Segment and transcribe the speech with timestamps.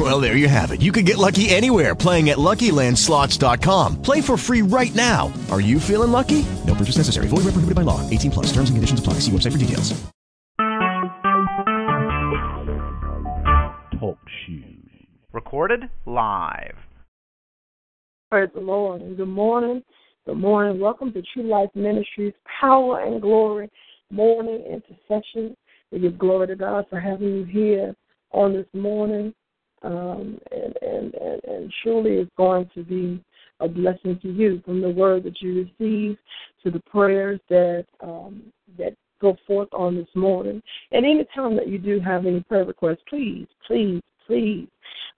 [0.00, 0.80] Well, there you have it.
[0.80, 4.00] You can get lucky anywhere playing at LuckyLandSlots.com.
[4.00, 5.30] Play for free right now.
[5.50, 6.46] Are you feeling lucky?
[6.66, 7.28] No purchase necessary.
[7.28, 8.08] Void where prohibited by law.
[8.08, 8.46] 18 plus.
[8.46, 9.14] Terms and conditions apply.
[9.20, 9.92] See website for details.
[14.00, 14.88] Talk shoes.
[15.34, 16.76] Recorded live.
[18.30, 19.02] Praise the Lord.
[19.18, 19.82] Good morning.
[20.24, 20.80] Good morning.
[20.80, 23.68] Welcome to True Life Ministries Power and Glory
[24.10, 25.54] Morning Intercession.
[25.92, 27.94] We give glory to God for having you here
[28.32, 29.34] on this morning.
[29.82, 33.22] Um, and, and, and, and surely it's going to be
[33.60, 36.18] a blessing to you from the word that you receive
[36.62, 38.42] to the prayers that um,
[38.78, 40.62] that go forth on this morning.
[40.92, 44.66] And any time that you do have any prayer requests, please, please, please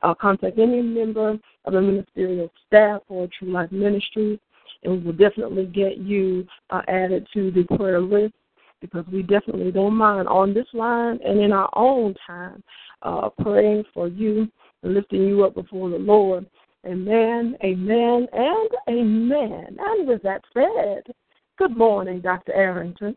[0.02, 4.38] uh, contact any member of the ministerial staff or True Life Ministries,
[4.82, 8.34] and we will definitely get you uh, added to the prayer list
[8.80, 12.62] because we definitely don't mind on this line and in our own time
[13.02, 14.48] uh, praying for you
[14.82, 16.46] and lifting you up before the Lord.
[16.86, 19.76] Amen, amen, and amen.
[19.78, 21.14] And with that said,
[21.56, 22.52] good morning, Dr.
[22.52, 23.16] Arrington.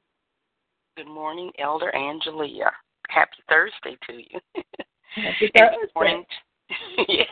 [0.98, 2.70] Good morning, Elder Angelia.
[3.10, 4.40] Happy Thursday to you.
[5.16, 5.78] Happy Thursday.
[5.82, 6.24] good morning.
[7.08, 7.28] yes.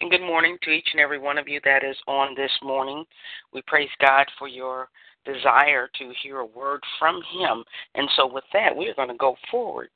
[0.00, 3.04] And good morning to each and every one of you that is on this morning.
[3.52, 4.88] We praise God for your
[5.24, 7.64] desire to hear a word from Him.
[7.94, 9.88] And so, with that, we're going to go forward.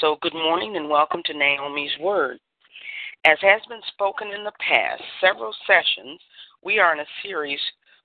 [0.00, 2.38] So, good morning and welcome to Naomi's Word.
[3.24, 6.20] As has been spoken in the past several sessions,
[6.62, 7.60] we are in a series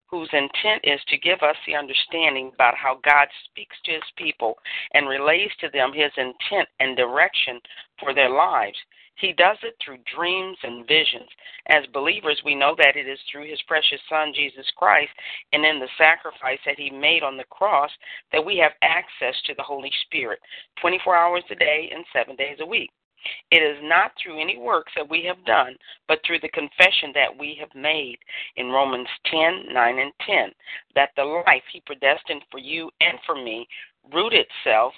[0.07, 4.57] whose intent is to give us the understanding about how God speaks to His people
[4.94, 7.59] and relays to them His intent and direction
[7.99, 8.77] for their lives.
[9.16, 11.30] He does it through dreams and visions.
[11.67, 15.12] As believers, we know that it is through His precious Son, Jesus Christ,
[15.51, 17.91] and in the sacrifice that He made on the cross
[18.31, 20.40] that we have access to the Holy Spirit
[20.81, 22.91] 24 hours a day and seven days a week.
[23.51, 25.78] It is not through any works that we have done,
[26.09, 28.18] but through the confession that we have made
[28.57, 30.51] in Romans 10 9 and 10,
[30.95, 33.68] that the life He predestined for you and for me
[34.12, 34.94] root itself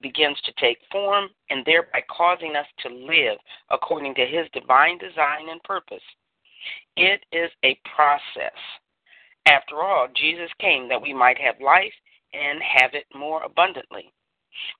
[0.00, 3.38] begins to take form and thereby causing us to live
[3.70, 6.02] according to His divine design and purpose.
[6.96, 8.58] It is a process.
[9.46, 11.92] After all, Jesus came that we might have life
[12.32, 14.12] and have it more abundantly.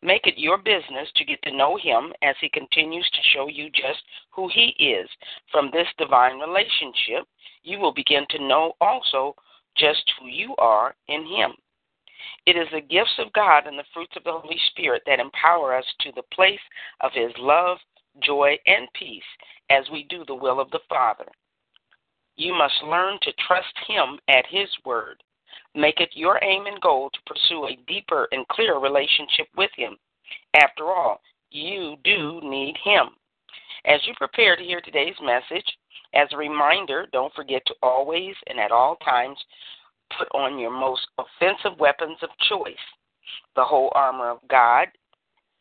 [0.02, 3.70] Make it your business to get to know Him as He continues to show you
[3.70, 5.08] just who He is.
[5.52, 7.28] From this divine relationship,
[7.62, 9.36] you will begin to know also
[9.76, 11.52] just who you are in Him.
[12.46, 15.76] It is the gifts of God and the fruits of the Holy Spirit that empower
[15.76, 16.60] us to the place
[17.00, 17.78] of His love,
[18.22, 19.22] joy, and peace
[19.70, 21.26] as we do the will of the Father.
[22.36, 25.22] You must learn to trust Him at His word.
[25.74, 29.96] Make it your aim and goal to pursue a deeper and clearer relationship with Him.
[30.54, 31.20] After all,
[31.50, 33.08] you do need Him.
[33.84, 35.66] As you prepare to hear today's message,
[36.14, 39.38] as a reminder, don't forget to always and at all times
[40.18, 42.74] put on your most offensive weapons of choice,
[43.54, 44.88] the whole armor of God,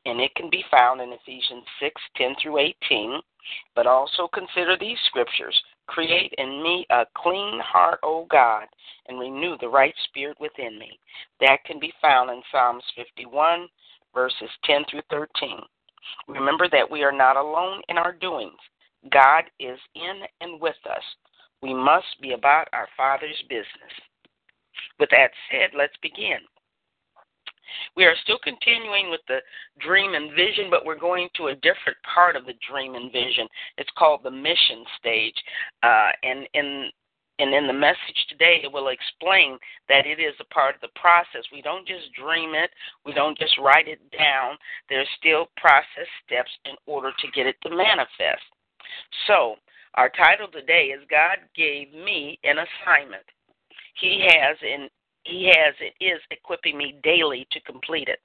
[0.06, 3.22] and it can be found in Ephesians 6 10 through 18.
[3.76, 8.66] But also consider these scriptures Create in me a clean heart, O God,
[9.08, 11.00] and renew the right spirit within me.
[11.40, 13.68] That can be found in Psalms 51,
[14.14, 15.62] verses 10 through 13.
[16.28, 18.58] Remember that we are not alone in our doings.
[19.12, 21.04] God is in and with us.
[21.62, 23.94] We must be about our Father's business.
[25.00, 26.40] With that said, let's begin.
[27.96, 29.40] We are still continuing with the
[29.80, 33.48] dream and vision, but we're going to a different part of the dream and vision.
[33.78, 35.36] It's called the mission stage.
[35.84, 36.90] Uh, and in
[37.38, 39.60] and in the message today, it will explain
[39.90, 41.44] that it is a part of the process.
[41.52, 42.72] We don't just dream it,
[43.06, 44.56] we don't just write it down.
[44.88, 48.46] There's still process steps in order to get it to manifest.
[49.28, 49.56] So,
[49.96, 53.24] our title today is God Gave Me an Assignment.
[53.96, 54.90] He has and
[55.24, 58.20] He has it is equipping me daily to complete it.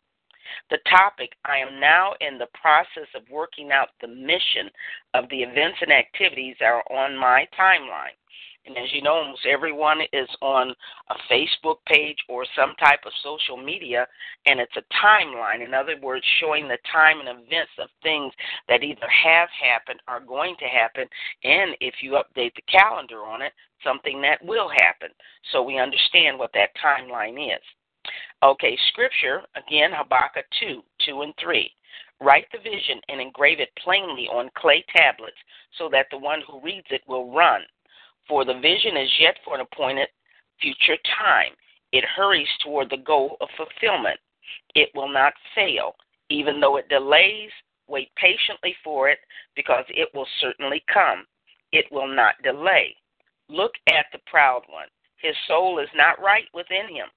[0.70, 4.68] The topic I am now in the process of working out the mission
[5.14, 8.16] of the events and activities that are on my timeline.
[8.66, 10.74] And as you know, almost everyone is on
[11.08, 14.06] a Facebook page or some type of social media,
[14.46, 15.64] and it's a timeline.
[15.64, 18.32] In other words, showing the time and events of things
[18.68, 21.06] that either have happened, are going to happen,
[21.42, 23.52] and if you update the calendar on it,
[23.82, 25.08] something that will happen.
[25.52, 27.62] So we understand what that timeline is.
[28.42, 31.70] Okay, scripture, again, Habakkuk 2 2 and 3.
[32.20, 35.36] Write the vision and engrave it plainly on clay tablets
[35.78, 37.62] so that the one who reads it will run.
[38.30, 40.06] For the vision is yet for an appointed
[40.62, 41.52] future time.
[41.90, 44.20] It hurries toward the goal of fulfillment.
[44.76, 45.96] It will not fail.
[46.30, 47.50] Even though it delays,
[47.88, 49.18] wait patiently for it
[49.56, 51.26] because it will certainly come.
[51.72, 52.94] It will not delay.
[53.48, 54.86] Look at the proud one.
[55.20, 57.08] His soul is not right within him,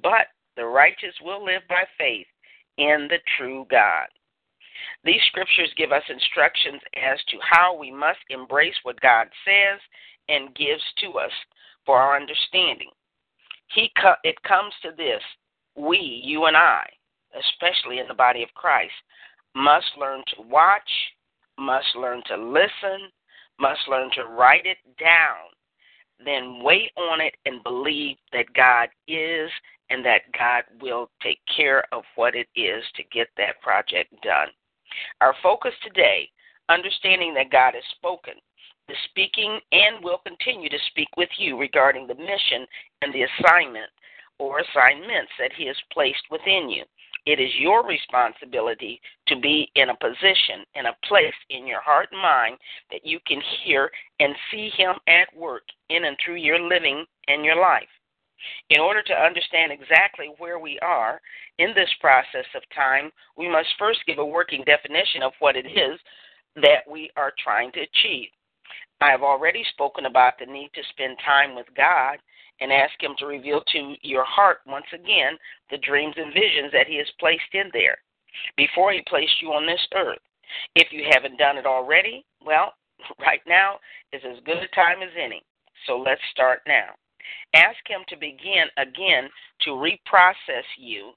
[0.00, 2.26] but the righteous will live by faith
[2.78, 4.06] in the true God.
[5.02, 9.80] These scriptures give us instructions as to how we must embrace what God says
[10.28, 11.32] and gives to us
[11.84, 12.90] for our understanding.
[13.74, 15.22] He co- it comes to this
[15.76, 16.86] we, you and I,
[17.38, 18.94] especially in the body of Christ,
[19.54, 20.90] must learn to watch,
[21.58, 23.10] must learn to listen,
[23.58, 25.50] must learn to write it down,
[26.24, 29.50] then wait on it and believe that God is
[29.90, 34.48] and that God will take care of what it is to get that project done.
[35.20, 36.28] Our focus today,
[36.68, 38.34] understanding that God has spoken,
[38.88, 42.66] is speaking and will continue to speak with you regarding the mission
[43.02, 43.90] and the assignment
[44.38, 46.84] or assignments that He has placed within you.
[47.24, 52.08] It is your responsibility to be in a position, in a place in your heart
[52.12, 52.58] and mind
[52.92, 53.90] that you can hear
[54.20, 57.88] and see Him at work in and through your living and your life.
[58.70, 61.20] In order to understand exactly where we are
[61.58, 65.66] in this process of time, we must first give a working definition of what it
[65.66, 65.98] is
[66.56, 68.28] that we are trying to achieve.
[69.00, 72.18] I have already spoken about the need to spend time with God
[72.60, 75.36] and ask Him to reveal to your heart once again
[75.70, 77.98] the dreams and visions that He has placed in there
[78.56, 80.18] before He placed you on this earth.
[80.74, 82.74] If you haven't done it already, well,
[83.20, 83.78] right now
[84.12, 85.42] is as good a time as any.
[85.86, 86.94] So let's start now.
[87.54, 89.28] Ask Him to begin again
[89.62, 91.12] to reprocess you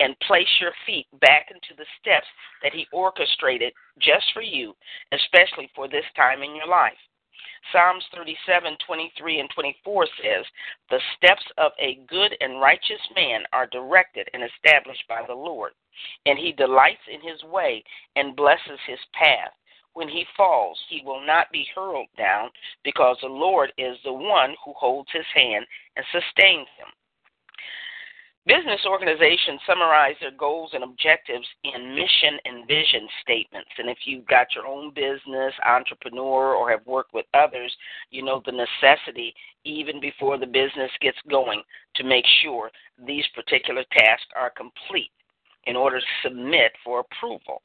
[0.00, 2.26] and place your feet back into the steps
[2.62, 4.74] that He orchestrated just for you,
[5.12, 6.98] especially for this time in your life.
[7.72, 10.44] Psalms 37, 23, and 24 says,
[10.90, 15.72] The steps of a good and righteous man are directed and established by the Lord,
[16.26, 17.82] and he delights in his way
[18.16, 19.52] and blesses his path.
[19.94, 22.50] When he falls, he will not be hurled down,
[22.82, 26.88] because the Lord is the one who holds his hand and sustains him.
[28.46, 33.70] Business organizations summarize their goals and objectives in mission and vision statements.
[33.78, 37.74] And if you've got your own business, entrepreneur, or have worked with others,
[38.10, 41.62] you know the necessity, even before the business gets going,
[41.96, 42.70] to make sure
[43.06, 45.10] these particular tasks are complete
[45.64, 47.62] in order to submit for approval.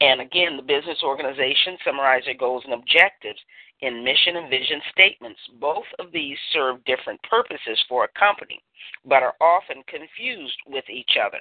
[0.00, 3.40] And again, the business organization summarize their goals and objectives
[3.82, 5.40] in mission and vision statements.
[5.60, 8.62] Both of these serve different purposes for a company,
[9.04, 11.40] but are often confused with each other.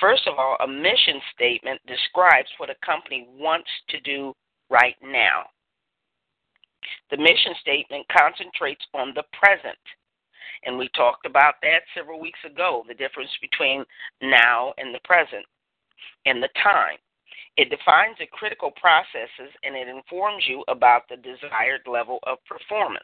[0.00, 4.34] First of all, a mission statement describes what a company wants to do
[4.70, 5.44] right now.
[7.10, 9.78] The mission statement concentrates on the present.
[10.64, 13.84] And we talked about that several weeks ago the difference between
[14.22, 15.44] now and the present
[16.26, 16.98] and the time.
[17.58, 23.02] It defines the critical processes and it informs you about the desired level of performance.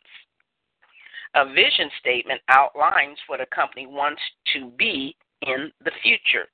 [1.34, 4.22] A vision statement outlines what a company wants
[4.54, 6.46] to be in the future.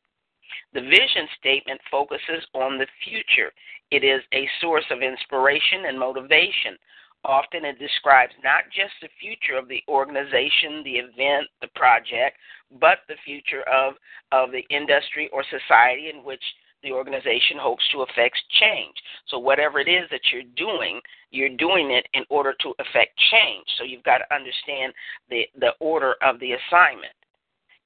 [0.72, 3.52] The vision statement focuses on the future.
[3.90, 6.80] It is a source of inspiration and motivation.
[7.22, 12.38] Often it describes not just the future of the organization, the event, the project,
[12.80, 13.94] but the future of,
[14.32, 16.42] of the industry or society in which
[16.82, 18.94] the organization hopes to affect change.
[19.28, 23.66] So, whatever it is that you're doing, you're doing it in order to affect change.
[23.78, 24.92] So, you've got to understand
[25.28, 27.14] the, the order of the assignment.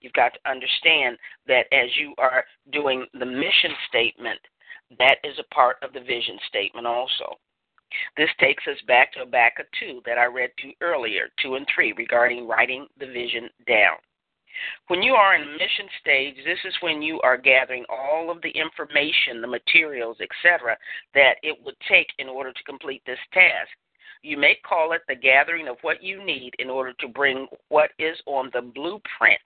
[0.01, 4.41] You've got to understand that as you are doing the mission statement,
[4.99, 7.39] that is a part of the vision statement also.
[8.17, 11.93] This takes us back to Habakkuk 2 that I read to earlier, 2 and 3,
[11.93, 13.97] regarding writing the vision down.
[14.89, 18.51] When you are in mission stage, this is when you are gathering all of the
[18.51, 20.77] information, the materials, etc.,
[21.15, 23.71] that it would take in order to complete this task.
[24.23, 27.91] You may call it the gathering of what you need in order to bring what
[27.99, 29.41] is on the blueprint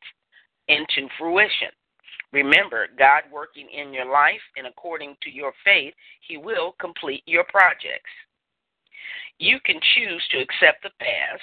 [0.69, 1.71] into fruition.
[2.33, 7.45] Remember, God working in your life and according to your faith, He will complete your
[7.45, 8.11] projects.
[9.39, 11.43] You can choose to accept the past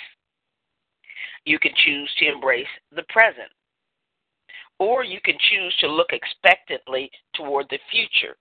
[1.46, 3.50] you can choose to embrace the present.
[4.80, 8.36] Or you can choose to look expectantly toward the future.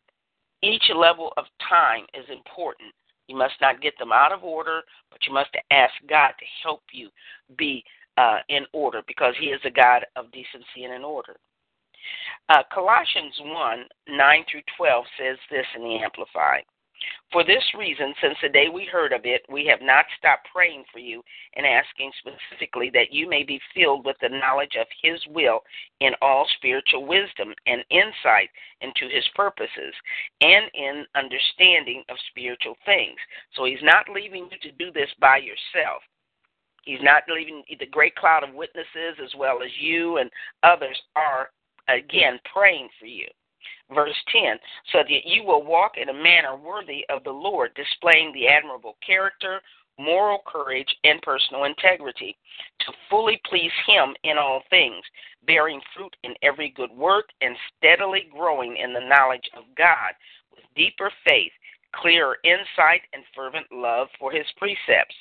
[0.63, 2.93] Each level of time is important.
[3.29, 6.83] You must not get them out of order, but you must ask God to help
[6.93, 7.11] you
[7.57, 7.85] be
[8.17, 11.37] uh, in order because He is a God of decency and in order.
[12.49, 16.65] Uh, Colossians 1 9 through 12 says this in the Amplified.
[17.33, 20.85] For this reason, since the day we heard of it, we have not stopped praying
[20.93, 21.23] for you
[21.57, 25.61] and asking specifically that you may be filled with the knowledge of His will
[26.01, 29.95] in all spiritual wisdom and insight into His purposes
[30.41, 33.19] and in understanding of spiritual things.
[33.55, 36.03] So He's not leaving you to do this by yourself.
[36.85, 40.31] He's not leaving the great cloud of witnesses as well as you and
[40.63, 41.51] others are,
[41.89, 43.27] again, praying for you.
[43.93, 44.59] Verse 10
[44.93, 48.97] so that you will walk in a manner worthy of the Lord, displaying the admirable
[49.05, 49.61] character,
[49.99, 52.37] moral courage, and personal integrity,
[52.81, 55.05] to fully please Him in all things,
[55.47, 60.13] bearing fruit in every good work, and steadily growing in the knowledge of God,
[60.55, 61.53] with deeper faith,
[61.95, 65.15] clearer insight, and fervent love for His precepts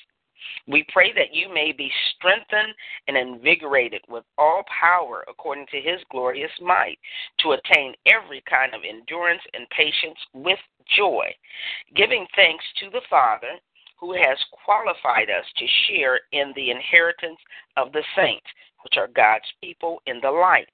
[0.67, 2.73] we pray that you may be strengthened
[3.07, 6.99] and invigorated with all power according to his glorious might,
[7.39, 10.59] to attain every kind of endurance and patience with
[10.95, 11.33] joy,
[11.95, 13.59] giving thanks to the Father
[13.99, 17.39] who has qualified us to share in the inheritance
[17.77, 18.47] of the saints,
[18.83, 20.67] which are God's people in the light.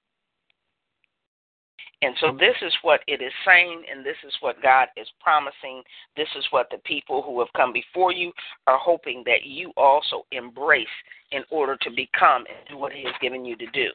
[2.01, 5.83] And so this is what it is saying, and this is what God is promising.
[6.15, 8.31] This is what the people who have come before you
[8.67, 10.87] are hoping that you also embrace
[11.31, 13.89] in order to become and do what He has given you to do.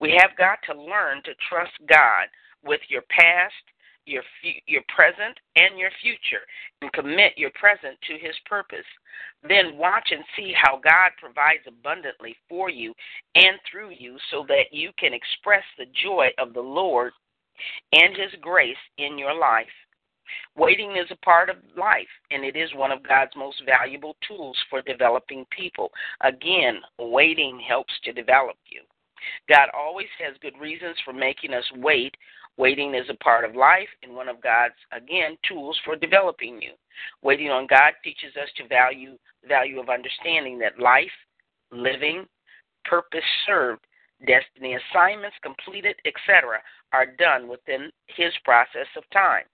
[0.00, 2.28] We have got to learn to trust God
[2.62, 3.54] with your past,
[4.04, 4.22] your
[4.66, 6.44] your present, and your future,
[6.82, 8.86] and commit your present to His purpose.
[9.48, 12.92] Then watch and see how God provides abundantly for you
[13.34, 17.12] and through you, so that you can express the joy of the Lord
[17.92, 19.66] and His grace in your life.
[20.56, 24.56] Waiting is a part of life, and it is one of God's most valuable tools
[24.68, 25.90] for developing people.
[26.20, 28.82] Again, waiting helps to develop you.
[29.48, 32.16] God always has good reasons for making us wait.
[32.56, 36.72] Waiting is a part of life and one of God's, again, tools for developing you.
[37.22, 41.10] Waiting on God teaches us to value value of understanding that life,
[41.72, 42.26] living,
[42.84, 43.86] purpose served
[44.26, 46.60] destiny assignments completed, etc.,
[46.92, 49.44] are done within his process of time.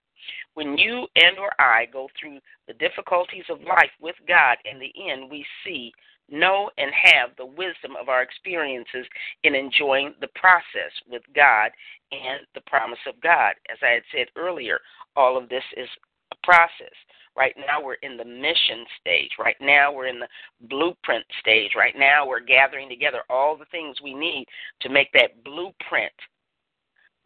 [0.55, 4.93] When you and or I go through the difficulties of life with God, in the
[5.11, 5.93] end we see,
[6.29, 9.07] know, and have the wisdom of our experiences
[9.45, 11.71] in enjoying the process with God
[12.11, 13.55] and the promise of God.
[13.71, 14.81] As I had said earlier,
[15.15, 15.89] all of this is
[16.33, 16.95] a process.
[17.37, 19.31] Right now, we're in the mission stage.
[19.39, 20.29] Right now, we're in the
[20.69, 21.73] blueprint stage.
[21.77, 24.47] Right now, we're gathering together all the things we need
[24.81, 26.13] to make that blueprint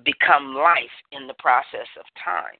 [0.05, 2.59] become life in the process of time.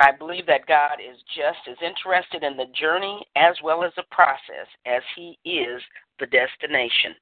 [0.00, 4.02] I believe that God is just as interested in the journey as well as the
[4.10, 5.80] process as he is
[6.18, 7.14] the destination.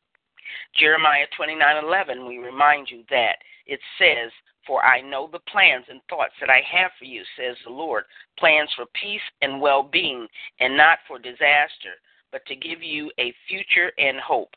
[0.74, 4.30] Jeremiah 29:11 we remind you that it says
[4.66, 8.04] for I know the plans and thoughts that I have for you, says the Lord
[8.38, 10.28] plans for peace and well being,
[10.60, 11.98] and not for disaster,
[12.30, 14.54] but to give you a future and hope.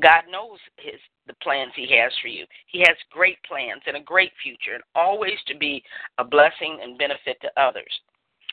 [0.00, 2.46] God knows his the plans he has for you.
[2.66, 5.84] He has great plans and a great future and always to be
[6.18, 7.92] a blessing and benefit to others.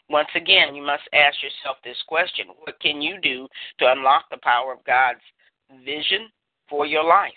[0.09, 2.47] Once again, you must ask yourself this question.
[2.59, 3.47] What can you do
[3.79, 5.21] to unlock the power of God's
[5.83, 6.29] vision
[6.69, 7.33] for your life?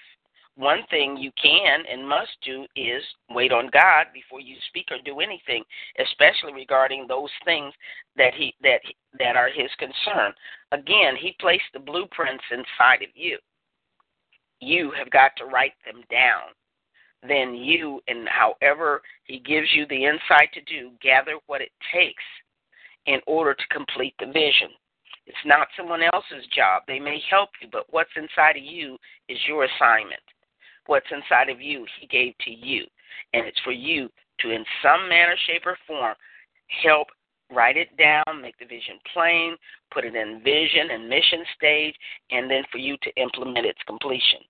[0.56, 4.98] one thing you can and must do is wait on God before you speak or
[5.04, 5.64] do anything,
[5.98, 7.72] especially regarding those things
[8.16, 8.80] that he that
[9.18, 10.32] that are his concern.
[10.72, 13.38] Again, he placed the blueprints inside of you.
[14.60, 16.52] You have got to write them down.
[17.26, 22.24] Then you and however he gives you the insight to do, gather what it takes
[23.06, 24.68] in order to complete the vision.
[25.32, 26.82] It's not someone else's job.
[26.86, 28.98] They may help you, but what's inside of you
[29.28, 30.20] is your assignment
[30.86, 32.84] what's inside of you, He gave to you.
[33.32, 34.08] And it's for you
[34.40, 36.14] to, in some manner, shape, or form,
[36.82, 37.08] help
[37.50, 39.56] write it down, make the vision plain,
[39.92, 41.94] put it in vision and mission stage,
[42.30, 44.40] and then for you to implement its completion.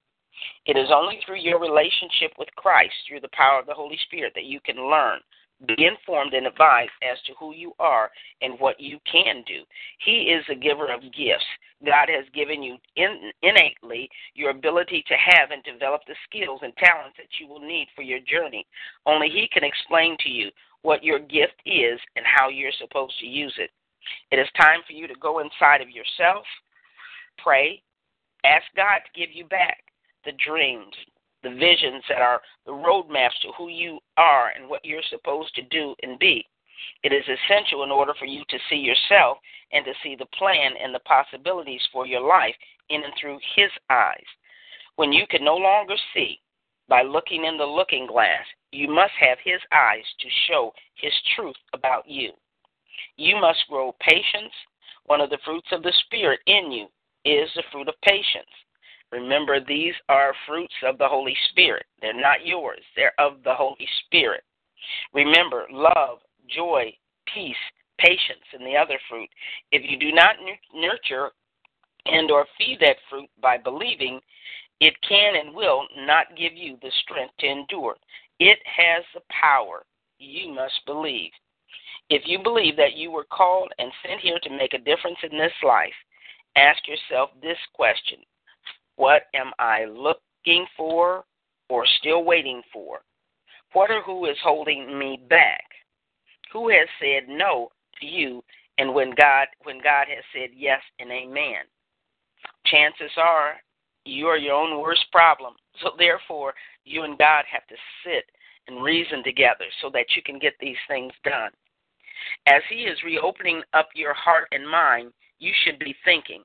[0.67, 4.33] It is only through your relationship with Christ, through the power of the Holy Spirit,
[4.35, 5.19] that you can learn,
[5.67, 9.63] be informed, and advised as to who you are and what you can do.
[10.05, 11.47] He is a giver of gifts.
[11.85, 16.77] God has given you in, innately your ability to have and develop the skills and
[16.77, 18.67] talents that you will need for your journey.
[19.07, 20.51] Only He can explain to you
[20.83, 23.71] what your gift is and how you're supposed to use it.
[24.31, 26.45] It is time for you to go inside of yourself,
[27.39, 27.83] pray,
[28.45, 29.79] ask God to give you back
[30.25, 30.95] the dreams,
[31.43, 35.63] the visions that are the roadmaps to who you are and what you're supposed to
[35.63, 36.47] do and be.
[37.03, 39.39] It is essential in order for you to see yourself
[39.73, 42.55] and to see the plan and the possibilities for your life
[42.91, 44.25] in and through His eyes.
[44.97, 46.41] When you can no longer see,
[46.89, 51.57] by looking in the looking glass, you must have His eyes to show His truth
[51.73, 52.33] about you.
[53.17, 54.53] You must grow patience.
[55.07, 56.87] One of the fruits of the Spirit in you
[57.25, 58.51] is the fruit of patience.
[59.13, 61.85] Remember, these are fruits of the Holy Spirit.
[62.01, 64.43] They're not yours, they're of the Holy Spirit.
[65.13, 66.93] Remember, love, joy,
[67.33, 67.55] peace,
[67.99, 69.29] patience, and the other fruit.
[69.71, 70.37] If you do not
[70.75, 71.31] nurture
[72.07, 74.19] and or feed that fruit by believing,
[74.81, 77.97] it can and will not give you the strength to endure.
[78.41, 79.85] It has the power.
[80.19, 81.31] You must believe.
[82.11, 85.39] If you believe that you were called and sent here to make a difference in
[85.39, 85.95] this life,
[86.57, 88.19] ask yourself this question
[88.97, 91.25] What am I looking for
[91.69, 93.01] or still waiting for?
[93.73, 95.65] What or who is holding me back?
[96.53, 97.71] Who has said no
[98.01, 98.43] to you
[98.79, 101.65] and when God when God has said yes and amen?
[102.67, 103.55] Chances are
[104.05, 105.55] you are your own worst problem.
[105.83, 106.53] So therefore
[106.85, 108.25] you and God have to sit
[108.69, 111.51] and reason together so that you can get these things done.
[112.47, 116.43] As He is reopening up your heart and mind, you should be thinking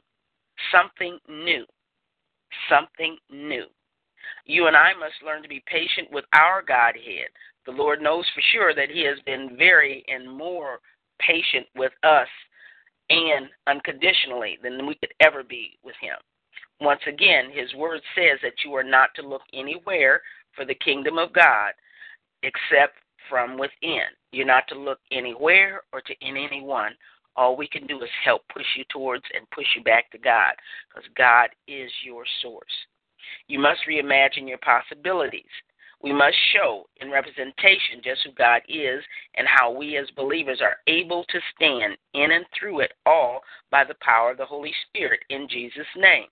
[0.72, 1.66] something new.
[2.70, 3.66] Something new.
[4.46, 7.30] You and I must learn to be patient with our Godhead.
[7.66, 10.80] The Lord knows for sure that He has been very and more
[11.20, 12.28] patient with us
[13.10, 16.16] and unconditionally than we could ever be with Him.
[16.80, 20.22] Once again, His Word says that you are not to look anywhere
[20.56, 21.74] for the kingdom of God
[22.44, 22.96] except
[23.30, 24.04] from within.
[24.32, 26.92] You're not to look anywhere or to anyone.
[27.38, 30.54] All we can do is help push you towards and push you back to God
[30.90, 32.66] because God is your source.
[33.48, 35.44] You must reimagine your possibilities.
[36.02, 39.04] We must show in representation just who God is
[39.36, 43.42] and how we as believers are able to stand in and through it all
[43.72, 46.28] by the power of the Holy Spirit in Jesus' name.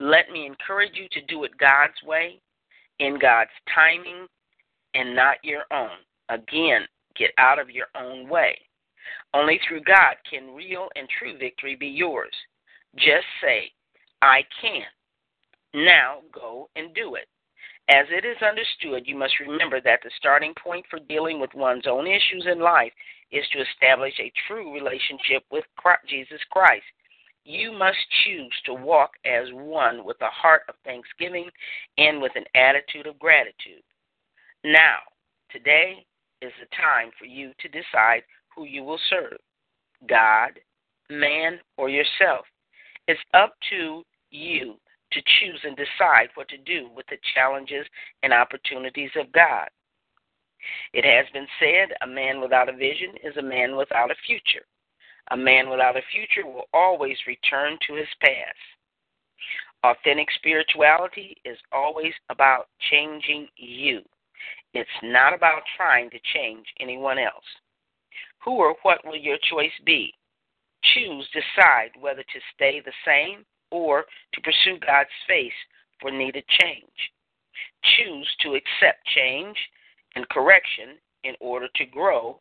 [0.00, 2.40] Let me encourage you to do it God's way,
[3.00, 4.26] in God's timing,
[4.94, 5.98] and not your own.
[6.28, 6.82] Again,
[7.16, 8.58] get out of your own way.
[9.34, 12.32] Only through God can real and true victory be yours.
[12.96, 13.70] Just say,
[14.22, 14.82] I can.
[15.74, 17.28] Now go and do it.
[17.90, 21.86] As it is understood, you must remember that the starting point for dealing with one's
[21.86, 22.92] own issues in life
[23.30, 25.64] is to establish a true relationship with
[26.06, 26.84] Jesus Christ.
[27.44, 31.48] You must choose to walk as one with a heart of thanksgiving
[31.96, 33.82] and with an attitude of gratitude.
[34.64, 34.98] Now,
[35.50, 36.04] today
[36.42, 38.22] is the time for you to decide
[38.58, 39.38] who you will serve
[40.08, 40.50] God,
[41.10, 42.44] man, or yourself.
[43.06, 44.74] It's up to you
[45.12, 47.86] to choose and decide what to do with the challenges
[48.22, 49.68] and opportunities of God.
[50.92, 54.66] It has been said a man without a vision is a man without a future.
[55.30, 58.58] A man without a future will always return to his past.
[59.84, 64.00] Authentic spirituality is always about changing you.
[64.74, 67.44] It's not about trying to change anyone else.
[68.44, 70.14] Who or what will your choice be?
[70.94, 75.52] Choose, decide whether to stay the same or to pursue God's face
[76.00, 77.12] for needed change.
[77.96, 79.56] Choose to accept change
[80.14, 82.40] and correction in order to grow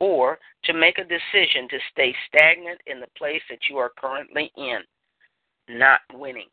[0.00, 4.50] or to make a decision to stay stagnant in the place that you are currently
[4.56, 4.80] in,
[5.68, 6.48] not winning.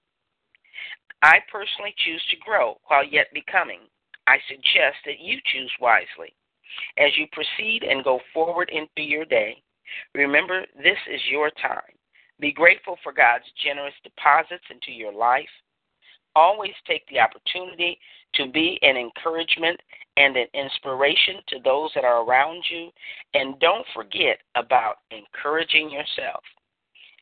[1.22, 3.82] I personally choose to grow while yet becoming.
[4.28, 6.34] I suggest that you choose wisely.
[6.98, 9.62] As you proceed and go forward into your day,
[10.14, 11.82] remember this is your time.
[12.40, 15.50] Be grateful for God's generous deposits into your life.
[16.36, 18.00] Always take the opportunity
[18.36, 19.80] to be an encouragement
[20.18, 22.90] and an inspiration to those that are around you.
[23.34, 26.44] And don't forget about encouraging yourself.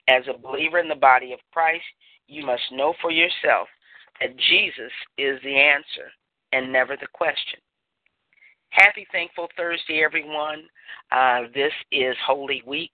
[0.07, 1.83] As a believer in the body of Christ,
[2.27, 3.67] you must know for yourself
[4.19, 6.09] that Jesus is the answer
[6.53, 7.59] and never the question.
[8.71, 10.63] Happy Thankful Thursday, everyone.
[11.11, 12.91] Uh, this is Holy Week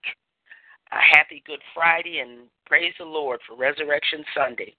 [0.92, 4.74] a happy Good Friday and praise the Lord for Resurrection Sunday.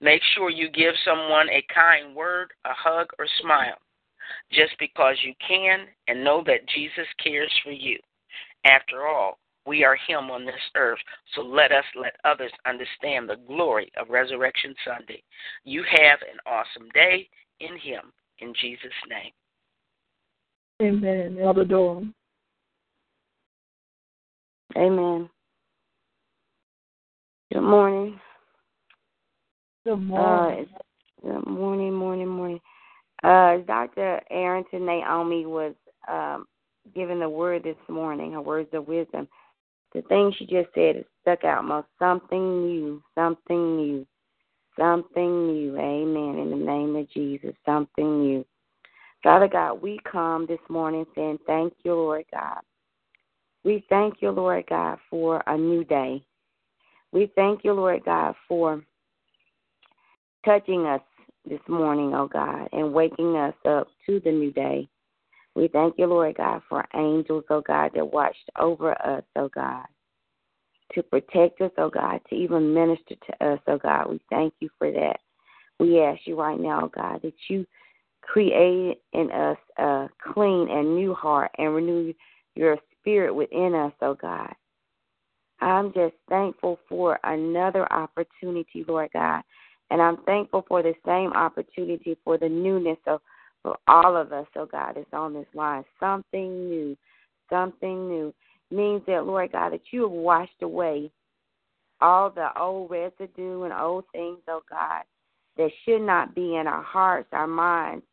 [0.00, 3.76] Make sure you give someone a kind word, a hug, or smile
[4.50, 7.98] just because you can and know that Jesus cares for you.
[8.64, 10.98] After all, we are Him on this earth,
[11.34, 15.22] so let us let others understand the glory of Resurrection Sunday.
[15.64, 17.28] You have an awesome day
[17.60, 19.32] in Him, in Jesus' name.
[20.82, 21.38] Amen.
[21.40, 22.12] Elder Dorm.
[24.76, 25.30] Amen.
[27.52, 28.18] Good morning.
[29.84, 30.66] Good morning.
[31.22, 32.60] Uh, good morning, morning, morning.
[33.22, 34.20] Uh, Dr.
[34.28, 35.74] Arrington Naomi was
[36.08, 36.46] um,
[36.96, 39.28] given the word this morning, her words of wisdom.
[39.94, 41.86] The thing she just said stuck out most.
[42.00, 44.06] Something new, something new,
[44.76, 45.76] something new.
[45.76, 46.38] Amen.
[46.40, 48.44] In the name of Jesus, something new.
[49.22, 52.58] Father God, we come this morning saying thank you, Lord God.
[53.64, 56.24] We thank you, Lord God, for a new day.
[57.12, 58.82] We thank you, Lord God, for
[60.44, 61.02] touching us
[61.48, 64.88] this morning, oh God, and waking us up to the new day.
[65.54, 69.84] We thank you, Lord God, for angels, oh God, that watched over us, oh God,
[70.94, 74.10] to protect us, oh God, to even minister to us, oh God.
[74.10, 75.20] We thank you for that.
[75.78, 77.66] We ask you right now, oh God, that you
[78.22, 82.14] create in us a clean and new heart and renew
[82.54, 84.52] your spirit within us, oh God.
[85.60, 89.42] I'm just thankful for another opportunity, Lord God.
[89.90, 93.20] And I'm thankful for the same opportunity for the newness of
[93.62, 95.84] for all of us, oh God, is on this line.
[96.00, 96.96] Something new.
[97.48, 98.34] Something new.
[98.70, 101.12] Means that, Lord God, that you have washed away
[102.00, 105.04] all the old residue and old things, oh God,
[105.56, 108.04] that should not be in our hearts, our minds,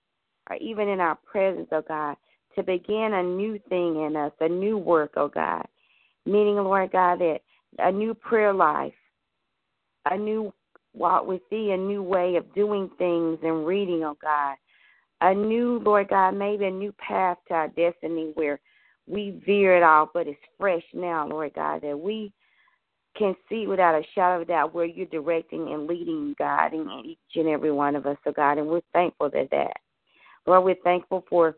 [0.50, 2.16] or even in our presence, oh God,
[2.56, 5.66] to begin a new thing in us, a new work, oh God.
[6.26, 7.40] Meaning, Lord God, that
[7.78, 8.94] a new prayer life,
[10.10, 10.54] a new
[10.94, 14.56] walk with thee, a new way of doing things and reading, oh God.
[15.22, 18.60] A new, Lord God, maybe a new path to our destiny where
[19.06, 22.32] we veer it off, but it's fresh now, Lord God, that we
[23.18, 27.36] can see without a shadow of a doubt where you're directing and leading, guiding each
[27.36, 29.78] and every one of us, oh God, and we're thankful for that.
[30.50, 31.56] Lord, we're thankful for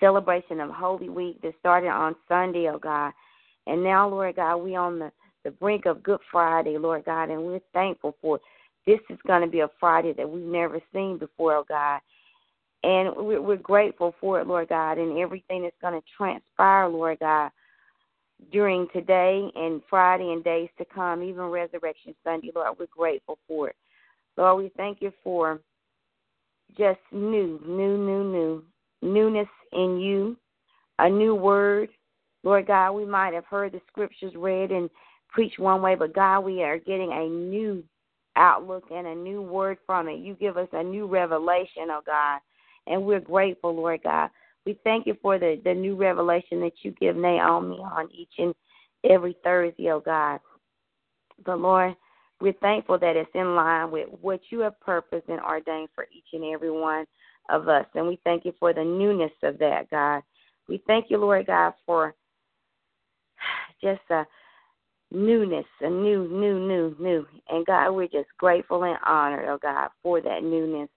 [0.00, 3.12] celebration of Holy Week that started on Sunday, oh God.
[3.68, 5.12] And now, Lord God, we on the,
[5.44, 8.40] the brink of Good Friday, Lord God, and we're thankful for
[8.84, 12.00] this is going to be a Friday that we've never seen before, oh God.
[12.82, 17.20] And we're, we're grateful for it, Lord God, and everything that's going to transpire, Lord
[17.20, 17.52] God,
[18.50, 23.68] during today and Friday and days to come, even Resurrection Sunday, Lord, we're grateful for
[23.68, 23.76] it.
[24.36, 25.60] Lord, we thank you for
[26.76, 28.64] just new, new, new, new,
[29.02, 30.36] newness in you,
[30.98, 31.88] a new word.
[32.44, 34.88] Lord God, we might have heard the scriptures read and
[35.28, 37.82] preached one way, but God, we are getting a new
[38.36, 40.20] outlook and a new word from it.
[40.20, 42.40] You give us a new revelation, oh God,
[42.86, 44.30] and we're grateful, Lord God.
[44.64, 48.54] We thank you for the, the new revelation that you give Naomi on each and
[49.08, 50.40] every Thursday, oh God.
[51.44, 51.94] But Lord,
[52.40, 56.26] we're thankful that it's in line with what you have purposed and ordained for each
[56.32, 57.04] and every one
[57.48, 57.86] of us.
[57.94, 60.22] And we thank you for the newness of that, God.
[60.68, 62.14] We thank you, Lord God, for
[63.82, 64.24] just a
[65.10, 67.26] newness, a new, new, new, new.
[67.48, 70.90] And God, we're just grateful and honored, oh God, for that newness.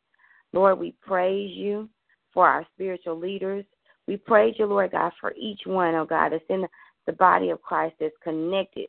[0.54, 1.90] Lord, we praise you
[2.34, 3.66] for our spiritual leaders.
[4.08, 6.66] We praise you, Lord God, for each one, oh God, that's in
[7.08, 8.88] the body of Christ that's connected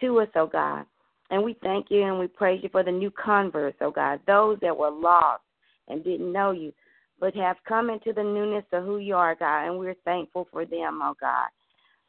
[0.00, 0.86] to us, oh God.
[1.32, 4.58] And we thank you and we praise you for the new converts, oh God, those
[4.60, 5.42] that were lost
[5.88, 6.74] and didn't know you,
[7.18, 10.66] but have come into the newness of who you are, God, and we're thankful for
[10.66, 11.48] them, oh God.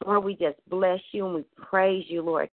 [0.06, 2.50] Lord, we just bless you and we praise you, Lord.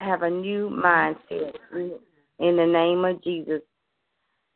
[0.00, 3.62] Have a new mindset in the name of Jesus.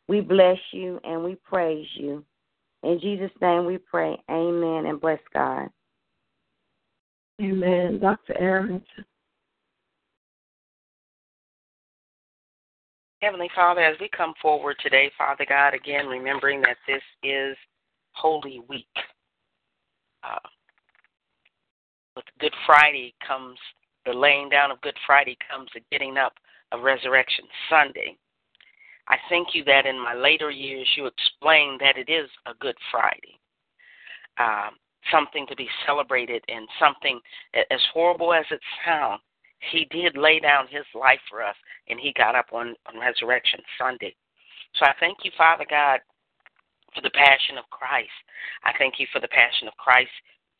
[0.09, 2.25] We bless you and we praise you.
[2.83, 4.21] In Jesus' name we pray.
[4.29, 5.69] Amen and bless God.
[7.41, 8.01] Amen.
[8.01, 8.37] Dr.
[8.39, 8.83] Aaron.
[13.21, 17.57] Heavenly Father, as we come forward today, Father God, again remembering that this is
[18.13, 18.87] Holy Week.
[20.23, 20.39] Uh,
[22.17, 23.57] with Good Friday comes
[24.05, 26.35] the laying down of Good Friday comes the getting up
[26.73, 28.17] of Resurrection Sunday.
[29.09, 32.77] I thank you that in my later years you explained that it is a Good
[32.91, 33.39] Friday.
[34.39, 34.77] Um,
[35.13, 37.21] something to be celebrated and something
[37.55, 39.21] as horrible as it sounds,
[39.73, 41.57] he did lay down his life for us
[41.89, 44.15] and he got up on, on Resurrection Sunday.
[44.75, 46.01] So I thank you, Father God,
[46.95, 48.15] for the passion of Christ.
[48.65, 50.11] I thank you for the passion of Christ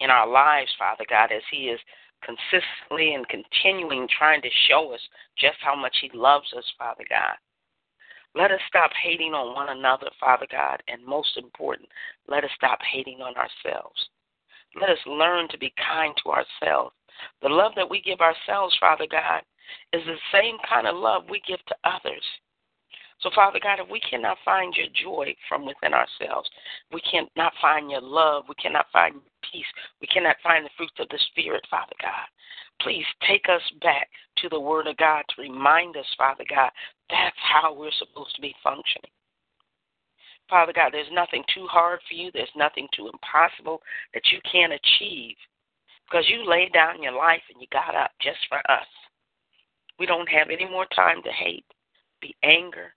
[0.01, 1.81] in our lives, Father God, as he is
[2.23, 5.01] consistently and continuing trying to show us
[5.39, 7.37] just how much he loves us, Father God.
[8.35, 11.89] Let us stop hating on one another, Father God, and most important,
[12.27, 13.99] let us stop hating on ourselves.
[14.81, 16.95] Let us learn to be kind to ourselves.
[17.43, 19.43] The love that we give ourselves, Father God,
[19.93, 22.23] is the same kind of love we give to others.
[23.21, 26.49] So, Father God, if we cannot find your joy from within ourselves,
[26.93, 29.17] we cannot find your love, we cannot find
[29.51, 29.67] peace,
[30.01, 32.29] we cannot find the fruits of the Spirit, Father God.
[32.81, 36.71] Please take us back to the Word of God to remind us, Father God,
[37.11, 39.11] that's how we're supposed to be functioning.
[40.49, 42.31] Father God, there's nothing too hard for you.
[42.33, 43.83] There's nothing too impossible
[44.15, 45.37] that you can't achieve
[46.09, 48.87] because you laid down your life and you got up just for us.
[49.99, 51.67] We don't have any more time to hate,
[52.21, 52.95] be anger,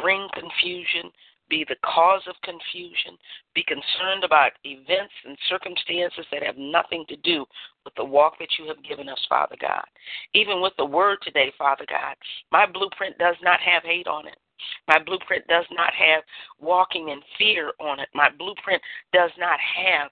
[0.00, 1.10] bring confusion,
[1.48, 3.16] be the cause of confusion,
[3.54, 7.44] be concerned about events and circumstances that have nothing to do
[7.84, 9.84] with the walk that you have given us, Father God.
[10.34, 12.16] Even with the word today, Father God,
[12.50, 14.38] my blueprint does not have hate on it.
[14.88, 16.22] My blueprint does not have
[16.60, 18.08] walking in fear on it.
[18.14, 20.10] My blueprint does not have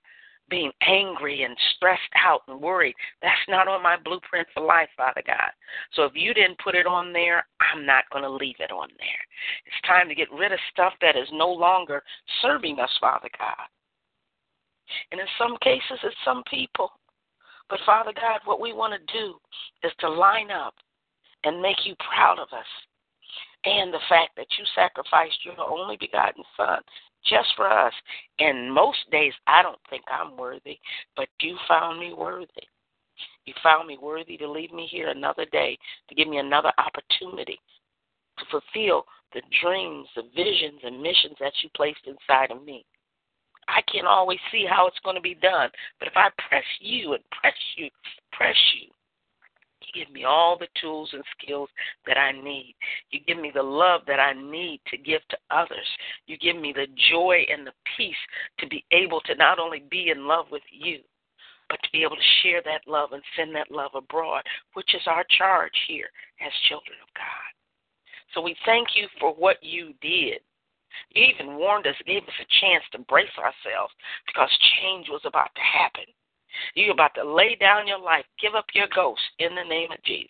[0.51, 2.95] being angry and stressed out and worried.
[3.23, 5.51] That's not on my blueprint for life, Father God.
[5.95, 8.89] So if you didn't put it on there, I'm not going to leave it on
[8.99, 9.23] there.
[9.67, 12.03] It's time to get rid of stuff that is no longer
[12.43, 13.67] serving us, Father God.
[15.13, 16.91] And in some cases, it's some people.
[17.71, 19.37] But Father God, what we want to do
[19.83, 20.75] is to line up
[21.45, 22.67] and make you proud of us.
[23.65, 26.81] And the fact that you sacrificed your only begotten Son
[27.27, 27.93] just for us.
[28.39, 30.79] And most days I don't think I'm worthy,
[31.17, 32.69] but you found me worthy.
[33.47, 37.59] You found me worthy to leave me here another day, to give me another opportunity
[38.39, 42.85] to fulfill the dreams, the visions, and missions that you placed inside of me.
[43.69, 47.15] I can't always see how it's going to be done, but if I press you
[47.15, 47.89] and press you,
[48.33, 48.89] press you,
[49.93, 51.69] give me all the tools and skills
[52.07, 52.75] that I need.
[53.11, 55.87] You give me the love that I need to give to others.
[56.27, 58.17] You give me the joy and the peace
[58.59, 60.99] to be able to not only be in love with you,
[61.69, 64.43] but to be able to share that love and send that love abroad,
[64.75, 66.09] which is our charge here
[66.41, 67.51] as children of God.
[68.35, 70.41] So we thank you for what you did.
[71.11, 73.93] You even warned us, gave us a chance to brace ourselves
[74.27, 74.51] because
[74.83, 76.05] change was about to happen.
[76.75, 80.03] You're about to lay down your life, give up your ghost in the name of
[80.05, 80.29] Jesus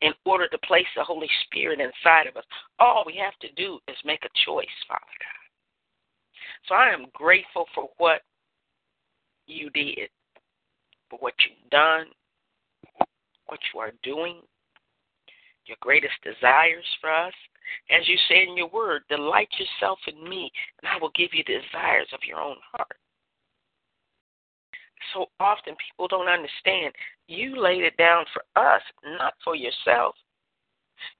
[0.00, 2.44] in order to place the Holy Spirit inside of us.
[2.78, 6.68] All we have to do is make a choice, Father God.
[6.68, 8.22] So I am grateful for what
[9.46, 10.08] you did,
[11.10, 12.06] for what you've done,
[13.46, 14.40] what you are doing,
[15.66, 17.34] your greatest desires for us.
[17.90, 20.50] As you say in your word, delight yourself in me,
[20.82, 22.96] and I will give you the desires of your own heart
[25.12, 26.94] so often people don't understand.
[27.26, 28.82] You laid it down for us,
[29.18, 30.14] not for yourself.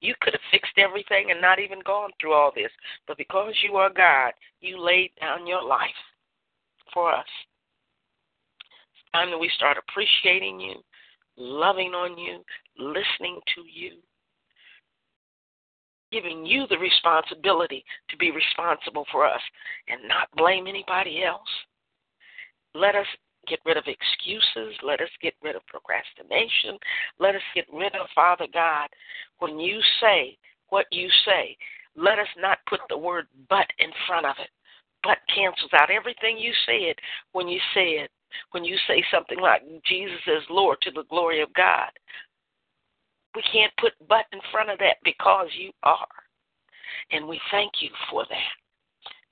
[0.00, 2.70] You could have fixed everything and not even gone through all this.
[3.06, 5.90] But because you are God, you laid down your life
[6.92, 7.26] for us.
[8.94, 10.76] It's time that we start appreciating you,
[11.36, 12.44] loving on you,
[12.78, 13.98] listening to you,
[16.12, 19.40] giving you the responsibility to be responsible for us
[19.88, 21.48] and not blame anybody else.
[22.74, 23.06] Let us
[23.46, 24.76] get rid of excuses.
[24.82, 26.78] Let us get rid of procrastination.
[27.18, 28.88] Let us get rid of, Father God,
[29.38, 30.36] when you say
[30.68, 31.56] what you say,
[31.96, 34.50] let us not put the word but in front of it.
[35.02, 36.96] But cancels out everything you said
[37.32, 38.08] when you said,
[38.50, 41.90] when you say something like Jesus is Lord to the glory of God.
[43.34, 46.06] We can't put but in front of that because you are.
[47.10, 48.63] And we thank you for that.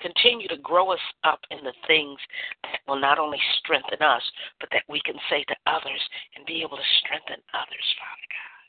[0.02, 2.18] Continue to grow us up in the things
[2.64, 4.22] that will not only strengthen us,
[4.58, 6.02] but that we can say to others
[6.36, 8.62] and be able to strengthen others, Father God.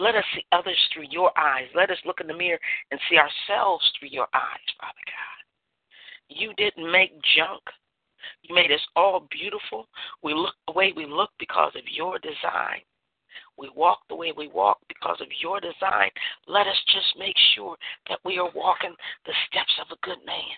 [0.00, 1.68] Let us see others through your eyes.
[1.74, 2.58] Let us look in the mirror
[2.90, 5.40] and see ourselves through your eyes, Father God.
[6.30, 7.60] You didn't make junk.
[8.42, 9.86] You made us all beautiful.
[10.22, 12.80] We look the way we look because of your design.
[13.60, 16.08] We walk the way we walk because of your design.
[16.48, 17.76] Let us just make sure
[18.08, 18.94] that we are walking
[19.26, 20.56] the steps of a good man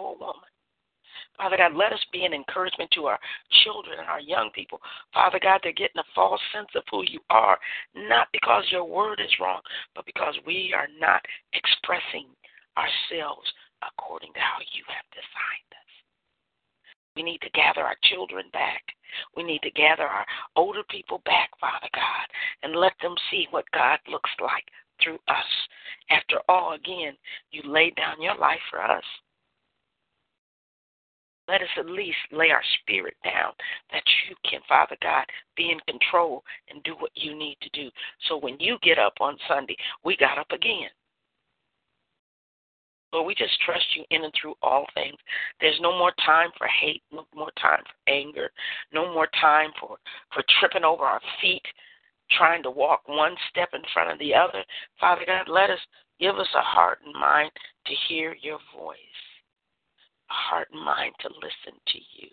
[0.00, 0.50] oh, or woman.
[1.38, 3.18] Father God, let us be an encouragement to our
[3.62, 4.80] children and our young people.
[5.14, 7.56] Father God, they're getting a false sense of who you are,
[7.94, 9.60] not because your word is wrong,
[9.94, 11.22] but because we are not
[11.54, 12.26] expressing
[12.74, 13.46] ourselves
[13.86, 15.87] according to how you have designed us.
[17.18, 18.80] We need to gather our children back.
[19.36, 22.26] We need to gather our older people back, Father God,
[22.62, 24.62] and let them see what God looks like
[25.02, 25.50] through us.
[26.10, 27.14] After all, again,
[27.50, 29.02] you laid down your life for us.
[31.48, 33.50] Let us at least lay our spirit down
[33.90, 35.24] that you can, Father God,
[35.56, 37.90] be in control and do what you need to do.
[38.28, 40.90] So when you get up on Sunday, we got up again.
[43.12, 45.16] Lord, we just trust you in and through all things.
[45.60, 48.50] There's no more time for hate, no more time for anger,
[48.92, 49.96] no more time for,
[50.34, 51.64] for tripping over our feet,
[52.36, 54.62] trying to walk one step in front of the other.
[55.00, 55.80] Father God, let us
[56.20, 57.50] give us a heart and mind
[57.86, 58.98] to hear your voice,
[60.30, 62.28] a heart and mind to listen to you,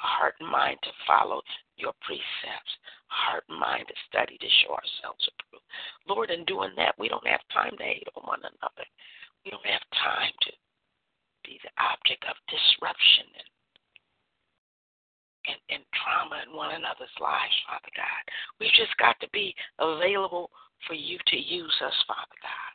[0.00, 1.40] a heart and mind to follow
[1.76, 2.72] your precepts,
[3.10, 5.64] a heart and mind to study to show ourselves approved.
[6.06, 8.84] Lord, in doing that, we don't have time to hate on one another.
[9.44, 10.52] We don't have time to
[11.44, 13.50] be the object of disruption and,
[15.54, 18.22] and, and trauma in one another's lives, Father God.
[18.60, 20.50] We've just got to be available
[20.86, 22.72] for you to use us, Father God.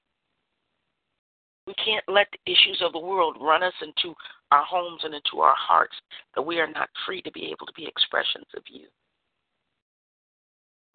[1.68, 4.14] We can't let the issues of the world run us into
[4.52, 5.96] our homes and into our hearts
[6.36, 8.86] that we are not free to be able to be expressions of you.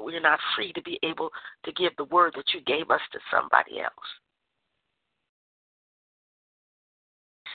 [0.02, 1.30] We are not free to be able
[1.64, 4.09] to give the word that you gave us to somebody else.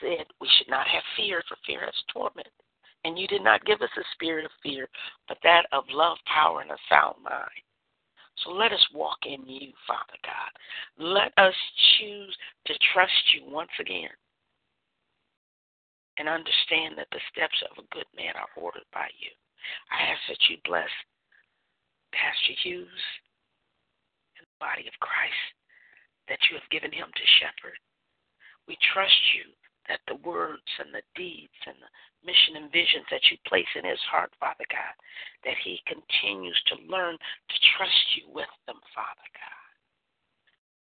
[0.05, 2.47] Said we should not have fear, for fear has torment.
[3.03, 4.87] And you did not give us a spirit of fear,
[5.27, 7.65] but that of love, power, and a sound mind.
[8.43, 10.51] So let us walk in you, Father God.
[10.97, 11.55] Let us
[11.97, 12.35] choose
[12.67, 14.11] to trust you once again
[16.17, 19.31] and understand that the steps of a good man are ordered by you.
[19.91, 20.91] I ask that you bless
[22.11, 23.03] Pastor Hughes
[24.39, 25.45] and the body of Christ
[26.27, 27.77] that you have given him to shepherd.
[28.67, 29.51] We trust you
[29.88, 31.91] that the words and the deeds and the
[32.26, 34.95] mission and visions that you place in his heart, Father God,
[35.43, 39.65] that he continues to learn to trust you with them, Father God.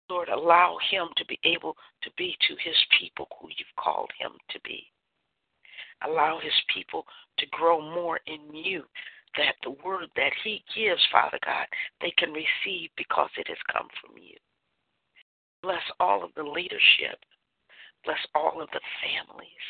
[0.10, 4.32] Lord, allow him to be able to be to his people who you've called him
[4.50, 4.90] to be.
[6.08, 7.06] Allow his people
[7.38, 8.84] to grow more in you,
[9.38, 11.68] that the word that he gives, Father God,
[12.02, 14.36] they can receive because it has come from you.
[15.62, 17.20] Bless all of the leadership
[18.06, 19.66] Bless all of the families.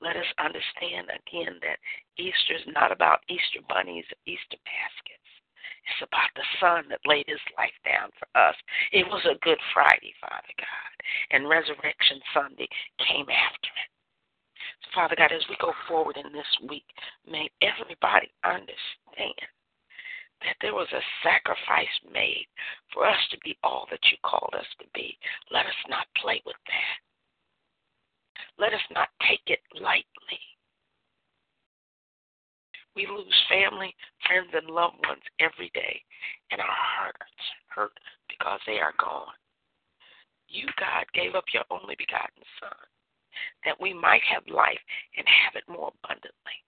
[0.00, 1.78] Let us understand again that
[2.18, 5.30] Easter is not about Easter bunnies or Easter baskets.
[5.84, 8.56] It's about the Son that laid his life down for us.
[8.92, 10.92] It was a Good Friday, Father God,
[11.30, 13.90] and Resurrection Sunday came after it.
[14.84, 16.88] So, Father God, as we go forward in this week,
[17.28, 19.48] may everybody understand
[20.42, 22.46] that there was a sacrifice made
[22.92, 25.16] for us to be all that you called us to be.
[25.50, 26.96] Let us not play with that.
[28.58, 30.40] Let us not take it lightly.
[32.94, 33.94] We lose family,
[34.26, 36.00] friends, and loved ones every day,
[36.50, 37.18] and our hearts
[37.68, 39.34] hurt because they are gone.
[40.48, 42.86] You, God, gave up your only begotten Son
[43.64, 44.78] that we might have life
[45.18, 46.58] and have it more abundantly.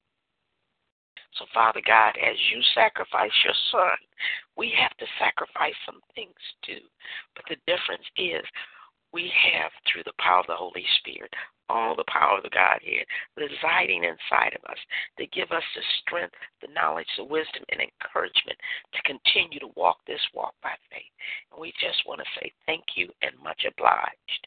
[1.38, 3.98] So, Father God, as you sacrifice your Son,
[4.56, 6.80] we have to sacrifice some things too.
[7.36, 8.42] But the difference is
[9.16, 11.32] we have, through the power of the Holy Spirit,
[11.72, 14.76] all the power of the Godhead residing inside of us
[15.16, 18.60] to give us the strength, the knowledge, the wisdom, and encouragement
[18.92, 21.08] to continue to walk this walk by faith.
[21.48, 24.42] And we just want to say thank you and much obliged.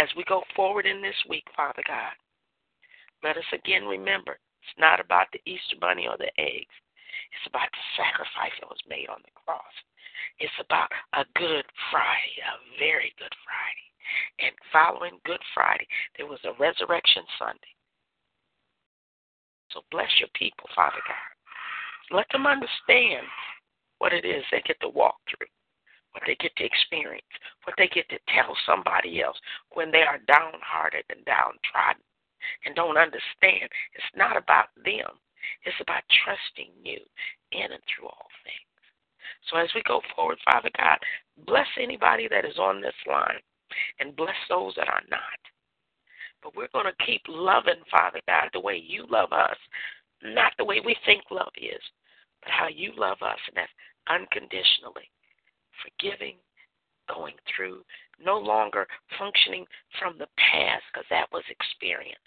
[0.00, 2.16] As we go forward in this week, Father God,
[3.20, 6.72] let us again remember it's not about the Easter bunny or the eggs.
[7.36, 9.76] It's about the sacrifice that was made on the cross.
[10.40, 13.86] It's about a good Friday, a very good Friday.
[14.38, 17.74] And following Good Friday, there was a Resurrection Sunday.
[19.72, 22.16] So bless your people, Father God.
[22.16, 23.26] Let them understand
[23.98, 25.50] what it is they get to walk through,
[26.12, 27.26] what they get to experience,
[27.64, 29.36] what they get to tell somebody else
[29.72, 32.02] when they are downhearted and downtrodden
[32.64, 33.68] and don't understand.
[33.94, 35.18] It's not about them,
[35.64, 37.00] it's about trusting you
[37.52, 38.66] in and through all things.
[39.50, 40.98] So as we go forward, Father God,
[41.46, 43.42] bless anybody that is on this line
[44.00, 45.40] and bless those that are not.
[46.42, 49.56] But we're going to keep loving, Father God, the way you love us,
[50.22, 51.82] not the way we think love is,
[52.42, 53.72] but how you love us, and that's
[54.08, 55.10] unconditionally,
[55.82, 56.36] forgiving,
[57.08, 57.82] going through,
[58.24, 58.86] no longer
[59.18, 59.64] functioning
[59.98, 62.18] from the past because that was experience,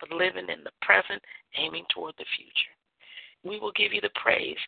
[0.00, 1.22] but living in the present,
[1.58, 2.74] aiming toward the future.
[3.44, 4.58] We will give you the praise.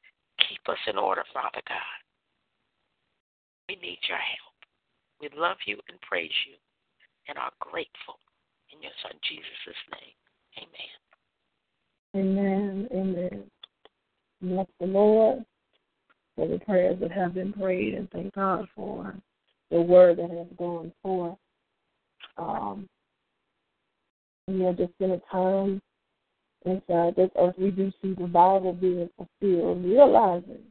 [0.49, 1.99] Keep us in order, Father God.
[3.69, 4.48] We need your help.
[5.21, 6.55] We love you and praise you
[7.29, 8.19] and are grateful.
[8.73, 10.15] In your Son Jesus' name,
[10.59, 10.99] amen.
[12.17, 12.89] Amen.
[12.93, 13.45] Amen.
[14.41, 15.45] Bless the Lord
[16.37, 19.15] for the prayers that have been prayed and thank God for
[19.71, 21.37] the word that has gone forth.
[22.37, 22.89] Um,
[24.47, 25.83] we have just in a time
[26.65, 27.55] inside this earth.
[27.59, 30.63] We do see the Bible being fulfilled, realizing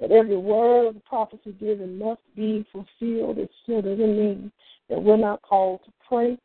[0.00, 3.38] that every word of the prophecy given must be fulfilled.
[3.38, 4.52] It still doesn't mean
[4.88, 6.38] that we're not called to pray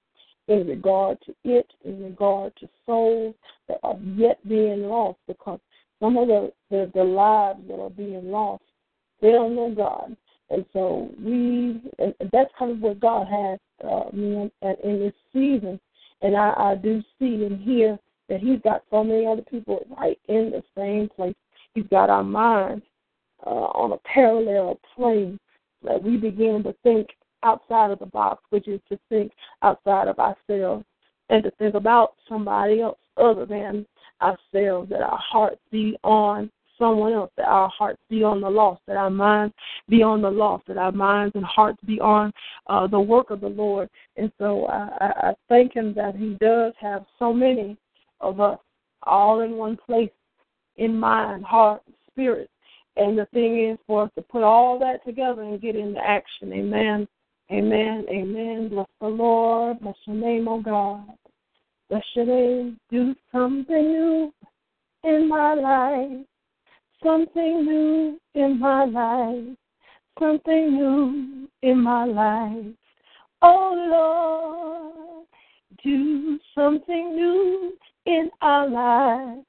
[0.48, 3.36] in regard to it, in regard to souls
[3.68, 5.60] that are yet being lost, because
[6.00, 8.64] some of the, the, the lives that are being lost,
[9.22, 10.16] they don't know God.
[10.50, 13.60] And so we, and that's kind of what God has
[13.90, 15.80] uh, me in, in this season.
[16.22, 17.98] And I, I do see and hear
[18.28, 21.36] that He's got so many other people right in the same place.
[21.74, 22.84] He's got our minds
[23.46, 25.40] uh, on a parallel plane
[25.84, 27.10] that we begin to think
[27.44, 29.32] outside of the box, which is to think
[29.64, 30.86] outside of ourselves
[31.30, 33.86] and to think about somebody else other than
[34.22, 38.82] ourselves, that our hearts be on someone else, that our hearts be on the lost,
[38.88, 39.54] that our minds
[39.88, 42.32] be on the lost, that our minds and hearts be on
[42.68, 43.88] uh, the work of the Lord.
[44.18, 47.78] And so I, I, I thank Him that He does have so many
[48.20, 48.60] of us
[49.04, 50.12] all in one place
[50.78, 52.50] in mind, heart, spirit.
[52.98, 56.52] And the thing is for us to put all that together and get into action.
[56.54, 57.08] Amen.
[57.52, 58.06] Amen.
[58.10, 58.70] Amen.
[58.70, 59.80] Bless the Lord.
[59.80, 61.06] Bless your name, oh God.
[61.90, 62.80] Bless your name.
[62.90, 64.34] Do something new
[65.04, 66.26] in my life.
[67.04, 69.58] Something new in my life.
[70.20, 72.76] Something new in my life.
[73.42, 75.26] Oh Lord,
[75.84, 77.74] do something new
[78.06, 79.46] in our lives.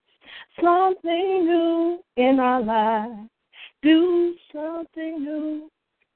[0.62, 3.28] Something new in our lives.
[3.82, 5.70] Do something new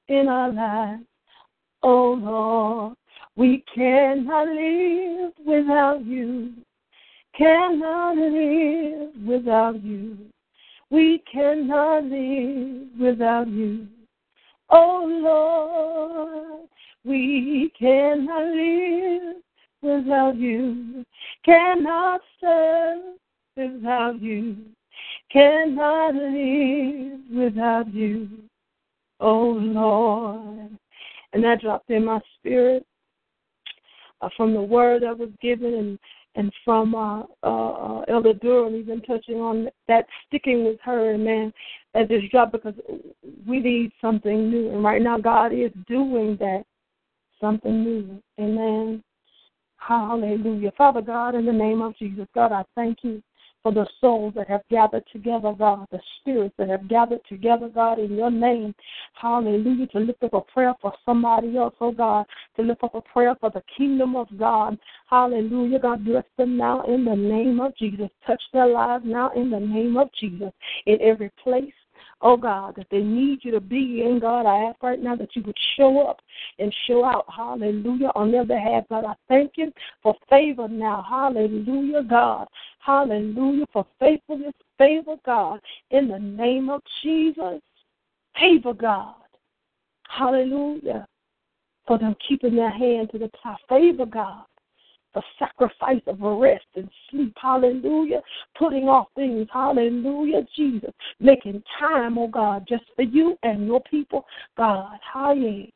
[0.07, 1.03] in our lives.
[1.83, 2.95] Oh Lord,
[3.35, 6.53] we cannot live without you.
[7.37, 10.17] Cannot live without you.
[10.89, 13.87] We cannot live without you.
[14.69, 16.69] Oh Lord,
[17.03, 19.35] we cannot live
[19.81, 21.05] without you.
[21.43, 23.01] Cannot serve
[23.55, 24.55] without you.
[25.37, 28.27] Cannot live without you.
[29.19, 30.75] Oh Lord.
[31.31, 32.83] And that dropped in my spirit
[34.21, 35.99] uh, from the word that was given and
[36.33, 41.53] and from uh, uh, Elder Durham, even touching on that sticking with her, and man,
[41.93, 42.73] that just dropped because
[43.47, 46.63] we need something new, and right now God is doing that,
[47.39, 48.21] something new.
[48.39, 49.03] Amen.
[49.77, 50.71] Hallelujah.
[50.77, 53.21] Father God, in the name of Jesus, God, I thank you
[53.63, 57.99] for the souls that have gathered together, God, the spirits that have gathered together, God,
[57.99, 58.73] in your name.
[59.13, 59.87] Hallelujah.
[59.87, 63.35] To lift up a prayer for somebody else, oh God, to lift up a prayer
[63.39, 64.77] for the kingdom of God.
[65.09, 65.79] Hallelujah.
[65.79, 68.09] God, bless them now in the name of Jesus.
[68.25, 70.51] Touch their lives now in the name of Jesus.
[70.85, 71.73] In every place
[72.21, 74.45] oh God, that they need you to be in, God.
[74.45, 76.19] I ask right now that you would show up
[76.59, 79.05] and show out, hallelujah, on their behalf, God.
[79.05, 82.47] I thank you for favor now, hallelujah, God.
[82.87, 83.65] Hallelujah.
[83.73, 85.59] For faithfulness, favor God.
[85.91, 87.61] In the name of Jesus,
[88.39, 89.15] favor God.
[90.07, 91.05] Hallelujah.
[91.85, 93.57] For them keeping their hand to the plow.
[93.67, 94.45] Favor God.
[95.13, 97.33] The sacrifice of rest and sleep.
[97.41, 98.21] Hallelujah.
[98.57, 99.47] Putting off things.
[99.51, 100.45] Hallelujah.
[100.55, 100.91] Jesus.
[101.19, 104.25] Making time, oh God, just for you and your people.
[104.57, 104.97] God.
[105.13, 105.71] Hallelujah.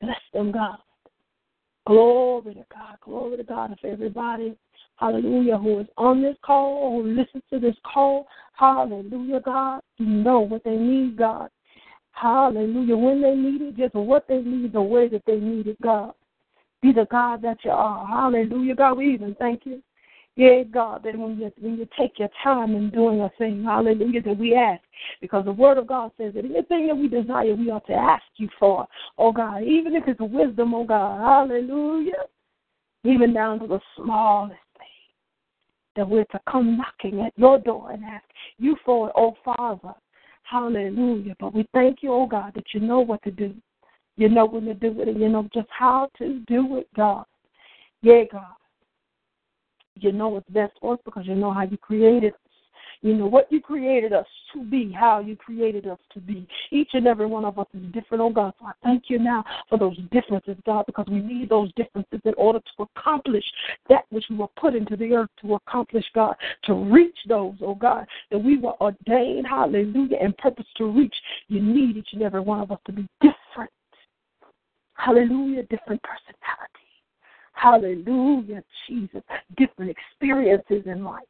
[0.00, 0.78] Bless them, God.
[1.86, 2.96] Glory to God.
[3.02, 4.56] Glory to God of everybody
[4.96, 10.40] hallelujah, who is on this call, who listens to this call, hallelujah, God, you know
[10.40, 11.50] what they need, God.
[12.12, 15.80] Hallelujah, when they need it, just what they need, the way that they need it,
[15.82, 16.12] God.
[16.82, 18.06] Be the God that you are.
[18.06, 19.82] Hallelujah, God, we even thank you.
[20.36, 24.22] Yeah, God, that when you when you take your time in doing a thing, hallelujah,
[24.22, 24.82] that we ask.
[25.20, 28.24] Because the word of God says that anything that we desire, we ought to ask
[28.36, 28.86] you for.
[29.18, 32.24] Oh God, even if it's wisdom, oh God, hallelujah.
[33.04, 34.86] Even down to the smallest thing.
[35.96, 38.24] that we're to come knocking at your door and ask
[38.58, 39.94] you for it, oh Father.
[40.42, 41.34] Hallelujah.
[41.40, 43.54] But we thank you, oh God, that you know what to do.
[44.16, 47.24] You know when to do it and you know just how to do it, God.
[48.02, 48.54] Yeah, God.
[49.94, 52.40] You know what's best for us because you know how you created us.
[53.02, 56.46] you know what you created us to be, how you created us to be.
[56.70, 58.52] Each and every one of us is different, oh God.
[58.58, 62.34] So I thank you now for those differences, God, because we need those differences in
[62.36, 63.44] order to accomplish
[63.88, 67.74] that which we were put into the earth to accomplish, God, to reach those, oh
[67.74, 71.14] God, that we were ordained, hallelujah, and purpose to reach.
[71.48, 73.70] You need each and every one of us to be different.
[74.96, 76.76] Hallelujah, different personality.
[77.52, 79.22] Hallelujah, Jesus.
[79.56, 81.24] Different experiences in life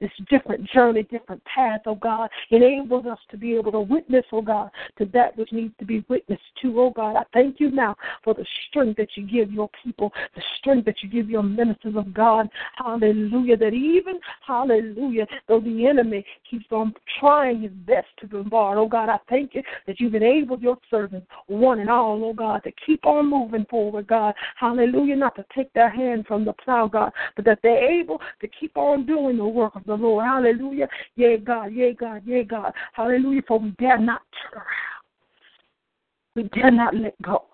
[0.00, 4.42] this different journey, different path, oh God, enables us to be able to witness, oh
[4.42, 7.16] God, to that which needs to be witnessed to, oh God.
[7.16, 10.96] I thank you now for the strength that you give your people, the strength that
[11.02, 12.48] you give your ministers of God.
[12.76, 13.56] Hallelujah.
[13.56, 19.08] That even, hallelujah, though the enemy keeps on trying his best to bombard, oh God,
[19.08, 23.06] I thank you that you've enabled your servants, one and all, oh God, to keep
[23.06, 24.34] on moving forward, God.
[24.56, 25.16] Hallelujah.
[25.16, 28.76] Not to take their hand from the plow, God, but that they're able to keep
[28.76, 30.24] on doing the work of the Lord.
[30.24, 30.88] Hallelujah.
[31.16, 32.72] Yea, God, yea, God, yea, God.
[32.92, 33.42] Hallelujah.
[33.46, 35.02] For we dare not turn around.
[36.34, 37.44] We dare not let go.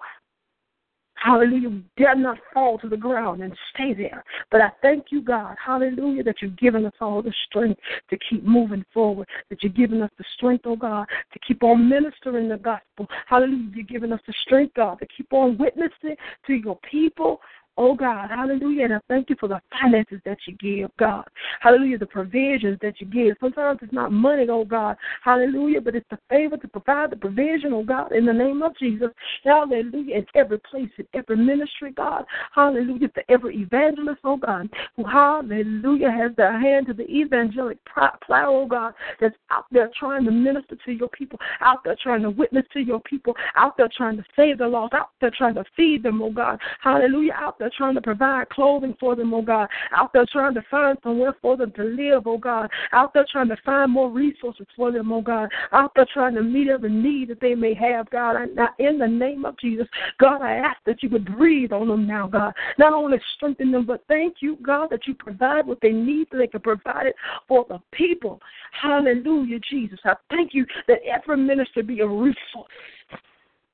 [1.20, 1.70] Hallelujah.
[1.70, 4.24] We dare not fall to the ground and stay there.
[4.50, 5.56] But I thank you, God.
[5.64, 7.80] Hallelujah, that you've given us all the strength
[8.10, 9.28] to keep moving forward.
[9.50, 13.08] That you've given us the strength, oh God, to keep on ministering the gospel.
[13.26, 13.70] Hallelujah.
[13.74, 17.40] You've given us the strength, God, to keep on witnessing to your people
[17.80, 18.86] Oh God, hallelujah.
[18.86, 21.24] And I thank you for the finances that you give, God.
[21.60, 21.98] Hallelujah.
[21.98, 23.36] The provisions that you give.
[23.38, 24.96] Sometimes it's not money, oh God.
[25.22, 25.80] Hallelujah.
[25.80, 29.10] But it's the favor to provide the provision, oh God, in the name of Jesus.
[29.44, 30.16] Hallelujah.
[30.16, 32.24] In every place, in every ministry, God.
[32.52, 33.10] Hallelujah.
[33.14, 38.66] For every evangelist, oh God, who, hallelujah, has their hand to the evangelic plow, oh
[38.66, 42.64] God, that's out there trying to minister to your people, out there trying to witness
[42.72, 46.02] to your people, out there trying to save the lost, out there trying to feed
[46.02, 46.58] them, oh God.
[46.82, 47.34] Hallelujah.
[47.36, 49.68] Out there trying to provide clothing for them, oh God.
[49.92, 52.70] Out there trying to find somewhere for them to live, oh God.
[52.92, 55.48] Out there trying to find more resources for them, oh God.
[55.72, 58.36] Out there trying to meet every need that they may have, God.
[58.54, 59.86] Now, in the name of Jesus,
[60.18, 62.52] God, I ask that you would breathe on them now, God.
[62.78, 66.38] Not only strengthen them, but thank you, God, that you provide what they need so
[66.38, 67.16] they can provide it
[67.46, 68.40] for the people.
[68.72, 69.98] Hallelujah, Jesus.
[70.04, 72.36] I thank you that every minister be a resource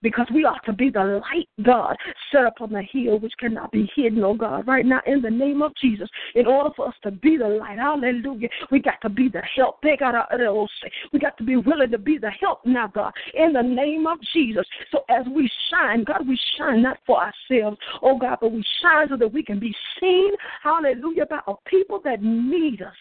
[0.05, 1.97] because we ought to be the light, God,
[2.31, 5.31] set up on the hill which cannot be hidden, oh God, right now in the
[5.31, 6.09] name of Jesus.
[6.35, 9.81] In order for us to be the light, hallelujah, we got to be the help.
[9.83, 10.67] They got to
[11.13, 14.19] we got to be willing to be the help now, God, in the name of
[14.35, 14.67] Jesus.
[14.93, 19.09] So as we shine, God, we shine not for ourselves, oh God, but we shine
[19.09, 20.33] so that we can be seen,
[20.63, 22.93] hallelujah, by a people that need us.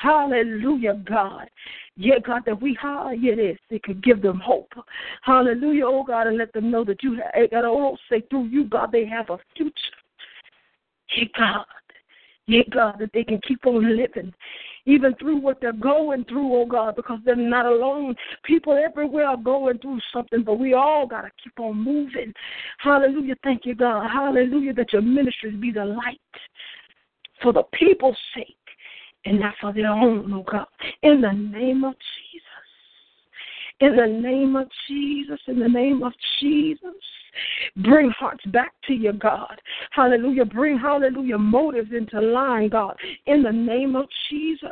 [0.00, 1.50] Hallelujah, God.
[1.96, 4.72] Yeah, God, that we hire this, it could give them hope.
[5.22, 8.64] Hallelujah, oh God, and let them know that you have, God, oh, say through you,
[8.64, 9.74] God, they have a future.
[11.14, 11.66] Yeah, God.
[12.46, 14.32] Yeah, God, that they can keep on living,
[14.86, 18.16] even through what they're going through, oh God, because they're not alone.
[18.42, 22.32] People everywhere are going through something, but we all got to keep on moving.
[22.78, 23.36] Hallelujah.
[23.44, 24.08] Thank you, God.
[24.10, 26.20] Hallelujah, that your ministries be the light
[27.42, 28.56] for the people's sake
[29.24, 30.66] and not for their own, oh God.
[31.02, 32.46] In the name of Jesus.
[33.80, 35.40] In the name of Jesus.
[35.46, 36.94] In the name of Jesus.
[37.76, 39.60] Bring hearts back to you, God.
[39.92, 40.44] Hallelujah.
[40.44, 42.96] Bring, hallelujah, motives into line, God.
[43.26, 44.68] In the name of Jesus.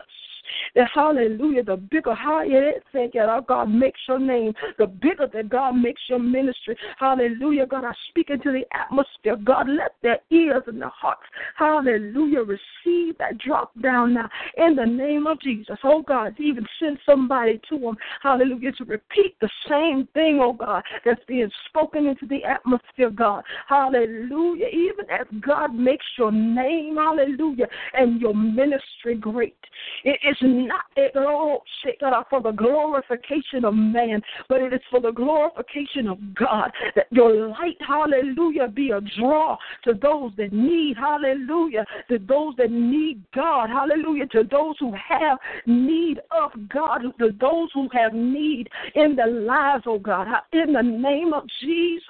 [0.75, 5.49] That hallelujah, the bigger higher it said that God makes your name, the bigger that
[5.49, 6.77] God makes your ministry.
[6.99, 9.37] Hallelujah, God, I speak into the atmosphere.
[9.37, 11.23] God, let their ears and their hearts,
[11.57, 15.77] hallelujah, receive that drop down now in the name of Jesus.
[15.85, 20.83] Oh God, even send somebody to them, hallelujah, to repeat the same thing, oh God,
[21.05, 23.45] that's being spoken into the atmosphere, God.
[23.69, 24.67] Hallelujah.
[24.67, 29.57] Even as God makes your name, hallelujah, and your ministry great.
[30.05, 31.63] It is not at all
[32.31, 36.71] for the glorification of man, but it is for the glorification of God.
[36.95, 42.71] That your light, hallelujah, be a draw to those that need, hallelujah, to those that
[42.71, 48.69] need God, hallelujah, to those who have need of God, to those who have need
[48.95, 52.03] in their lives, oh God, in the name of Jesus.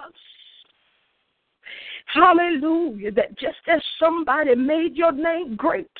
[2.14, 3.12] Hallelujah.
[3.12, 5.90] That just as somebody made your name great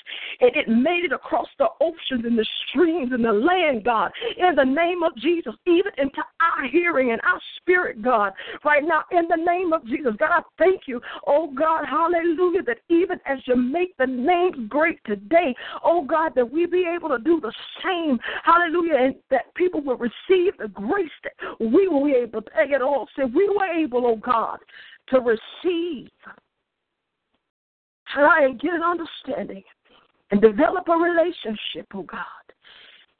[0.40, 4.54] and it made it across the oceans and the streams and the land, God, in
[4.54, 8.32] the name of Jesus, even into our hearing and our spirit, God,
[8.64, 10.14] right now, in the name of Jesus.
[10.18, 15.00] God, I thank you, oh God, hallelujah, that even as you make the name great
[15.04, 15.54] today,
[15.84, 17.52] oh God, that we be able to do the
[17.84, 22.50] same, hallelujah, and that people will receive the grace that we will be able to,
[22.56, 24.58] it all, say, we were able, oh God,
[25.10, 26.08] to receive,
[28.12, 29.62] try and get an understanding
[30.30, 32.24] and develop a relationship, oh God.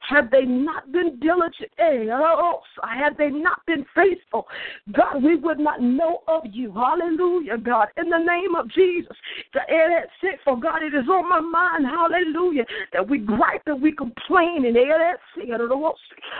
[0.09, 4.47] Had they not been diligent, oh, had they not been faithful,
[4.91, 6.73] God, we would not know of you.
[6.73, 7.89] Hallelujah, God.
[7.95, 9.15] In the name of Jesus.
[9.53, 11.85] The air that's sick for God, it is on my mind.
[11.85, 12.65] Hallelujah.
[12.91, 15.49] That we gripe and we complain and air that sick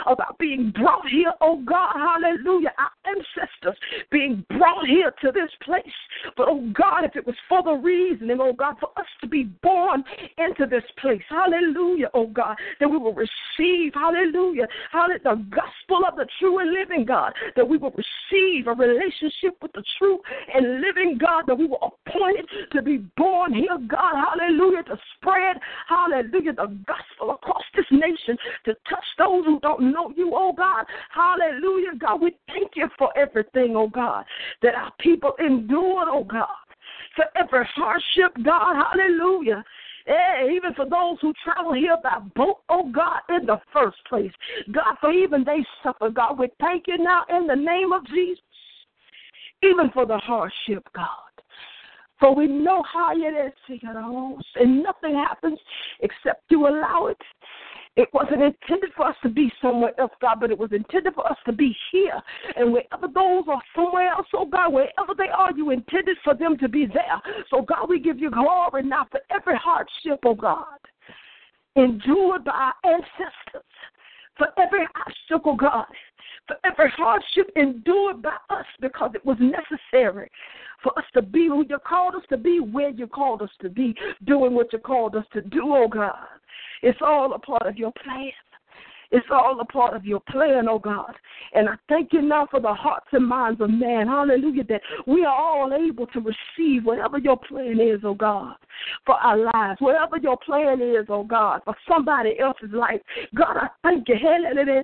[0.08, 1.94] about being brought here, oh God.
[1.94, 2.74] Hallelujah.
[2.80, 3.80] Our ancestors
[4.12, 5.86] being brought here to this place.
[6.36, 9.28] But oh God, if it was for the reason, and oh God, for us to
[9.28, 10.04] be born
[10.40, 13.30] into this place, hallelujah, oh God, that we will receive
[13.60, 18.68] receive, hallelujah, hallelujah, the gospel of the true and living God, that we will receive
[18.68, 20.20] a relationship with the true
[20.54, 25.58] and living God, that we were appointed to be born here, God, hallelujah, to spread,
[25.88, 30.86] hallelujah, the gospel across this nation, to touch those who don't know you, oh God,
[31.14, 34.26] hallelujah, God, we thank you for everything, oh God,
[34.62, 36.48] that our people endured, oh God
[37.16, 39.64] for every hardship, God, hallelujah.
[40.06, 44.32] Hey, even for those who travel here by boat, oh God, in the first place.
[44.72, 48.44] God, for even they suffer, God, we thank you now in the name of Jesus,
[49.62, 51.06] even for the hardship, God.
[52.20, 53.80] For we know how it is,
[54.56, 55.60] and nothing happens
[56.02, 57.18] except you allow it.
[58.00, 61.30] It wasn't intended for us to be somewhere else, God, but it was intended for
[61.30, 62.18] us to be here.
[62.56, 66.58] And wherever those are somewhere else, oh God, wherever they are, you intended for them
[66.60, 67.22] to be there.
[67.50, 70.80] So, God, we give you glory now for every hardship, oh God,
[71.76, 73.68] endured by our ancestors,
[74.38, 75.84] for every obstacle, God,
[76.64, 80.30] every hardship endured by us because it was necessary
[80.84, 83.70] for us to be who you called us to be, where you called us to
[83.70, 83.96] be,
[84.26, 86.16] doing what you called us to do, oh God.
[86.82, 88.32] It's all a part of your plan.
[89.12, 91.14] It's all a part of your plan, oh God.
[91.54, 94.08] And I thank you now for the hearts and minds of man.
[94.08, 94.64] Hallelujah.
[94.66, 98.56] That we are all able to receive whatever your plan is, oh God,
[99.06, 99.82] for our lives.
[99.82, 103.02] Whatever your plan is, oh God, for somebody else's life.
[103.36, 104.16] God, I thank you.
[104.22, 104.84] Hallelujah.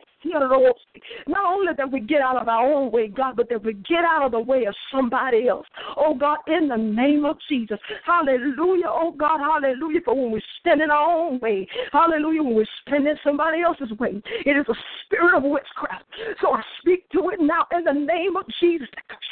[1.28, 4.04] Not only that we get out of our own way, God, but that we get
[4.04, 5.68] out of the way of somebody else.
[5.98, 7.78] Oh God, in the name of Jesus.
[8.06, 8.88] Hallelujah.
[8.88, 10.02] Oh God, hallelujah.
[10.04, 13.92] For when we stand in our own way, hallelujah, when we stand in somebody else's
[14.00, 14.15] way,
[14.46, 16.06] it is a spirit of witchcraft.
[16.42, 18.88] So I speak to it now in the name of Jesus.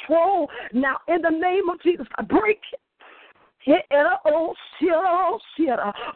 [0.07, 2.07] Control now in the name of Jesus.
[2.17, 2.79] I break it.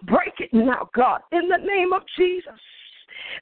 [0.04, 2.60] Break it now, God, in the name of Jesus.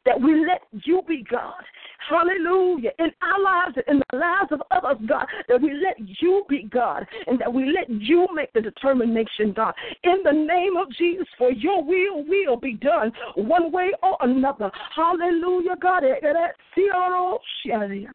[0.05, 1.63] That we let you be God.
[2.09, 2.91] Hallelujah.
[2.99, 6.63] In our lives and in the lives of others, God, that we let you be
[6.63, 9.73] God and that we let you make the determination, God.
[10.03, 14.71] In the name of Jesus, for your will will be done one way or another.
[14.95, 16.03] Hallelujah, God.
[16.03, 18.07] Eh, eh, eh,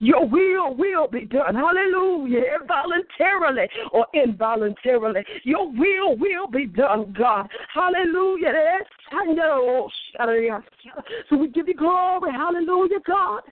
[0.00, 1.54] Your will will be done.
[1.54, 2.58] Hallelujah.
[2.66, 5.24] Voluntarily or involuntarily.
[5.44, 7.48] Your will will be done, God.
[7.72, 8.52] Hallelujah.
[11.28, 12.32] So we give you glory.
[12.32, 13.42] Hallelujah, God.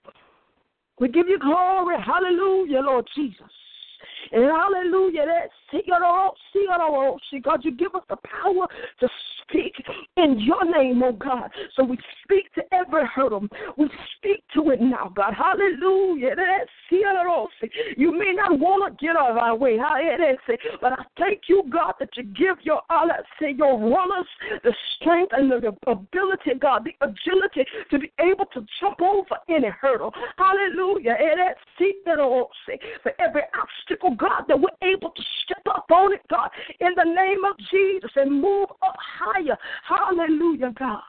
[0.99, 1.95] We give you glory.
[2.01, 3.51] Hallelujah, Lord Jesus.
[4.31, 5.83] And hallelujah, that see
[7.41, 8.67] God, you give us the power
[8.99, 9.09] to
[9.41, 9.73] speak
[10.17, 11.49] in your name, oh God.
[11.75, 13.47] So we speak to every hurdle.
[13.77, 15.33] We speak to it now, God.
[15.33, 16.35] Hallelujah.
[17.97, 21.93] You may not want to get out of our way, but I thank you, God,
[21.99, 22.81] that you give your
[23.39, 24.27] say your runners
[24.63, 29.69] the strength and the ability, God, the agility to be able to jump over any
[29.69, 30.13] hurdle.
[30.37, 31.17] Hallelujah.
[33.03, 36.49] For every obstacle, Oh, God, that we're able to step up on it, God,
[36.79, 39.57] in the name of Jesus and move up higher.
[39.87, 41.01] Hallelujah, God.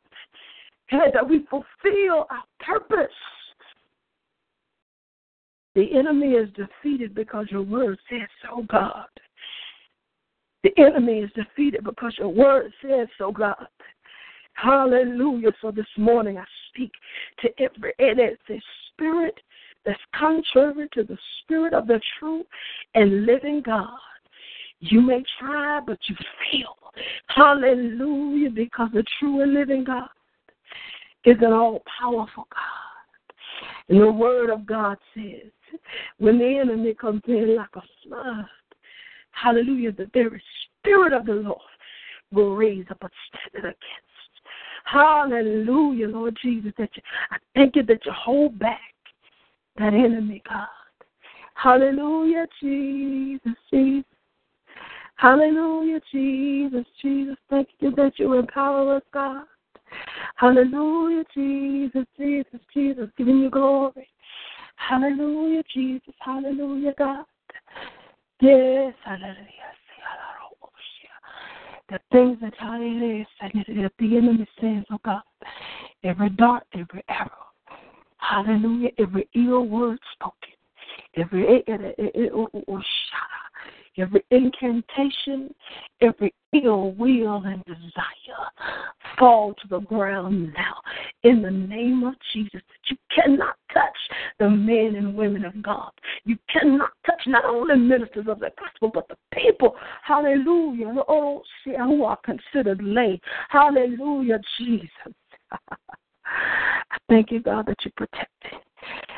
[0.90, 3.14] And that we fulfill our purpose.
[5.74, 9.06] The enemy is defeated because your word says so, God.
[10.64, 13.68] The enemy is defeated because your word says so, God.
[14.54, 15.52] Hallelujah.
[15.62, 16.90] So this morning I speak
[17.42, 19.38] to every the spirit
[19.84, 22.44] that's contrary to the spirit of the true
[22.94, 23.88] and living God.
[24.80, 26.16] You may try, but you
[26.50, 26.76] fail.
[27.28, 30.08] Hallelujah, because the true and living God
[31.24, 33.88] is an all powerful God.
[33.88, 35.50] And the word of God says,
[36.18, 38.46] when the enemy comes in like a flood,
[39.32, 40.42] hallelujah, the very
[40.82, 41.60] spirit of the Lord
[42.32, 44.08] will raise up a standard against.
[44.84, 48.87] Hallelujah, Lord Jesus, that you, I thank you that you hold back
[49.78, 50.66] that enemy, God.
[51.54, 54.04] Hallelujah, Jesus, Jesus.
[55.16, 57.36] Hallelujah, Jesus, Jesus.
[57.50, 59.44] Thank you that you empower us, God.
[60.36, 63.08] Hallelujah, Jesus, Jesus, Jesus.
[63.16, 64.08] Giving you glory.
[64.76, 66.14] Hallelujah, Jesus.
[66.20, 67.24] Hallelujah, God.
[68.40, 69.36] Yes, hallelujah.
[71.88, 75.22] The things that that the enemy says, oh God,
[76.04, 77.47] every dart, every arrow,
[78.18, 78.90] Hallelujah.
[78.98, 80.54] Every ill word spoken,
[81.16, 82.82] every eh, eh, eh, oh, oh, oh,
[83.96, 85.54] every incantation,
[86.00, 88.50] every ill will and desire
[89.18, 90.74] fall to the ground now
[91.24, 92.52] in the name of Jesus.
[92.68, 93.96] That you cannot touch
[94.38, 95.90] the men and women of God.
[96.24, 99.74] You cannot touch not only ministers of the gospel, but the people.
[100.02, 100.94] Hallelujah.
[101.08, 103.20] Oh, see, who are considered lay.
[103.48, 104.88] Hallelujah, Jesus.
[106.90, 108.54] I thank you, God, that you protect it.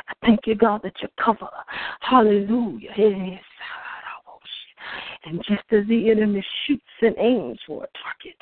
[0.08, 1.48] I thank you, God, that you cover.
[2.00, 2.90] Hallelujah.
[5.24, 8.36] And just as the enemy shoots and aims for a target,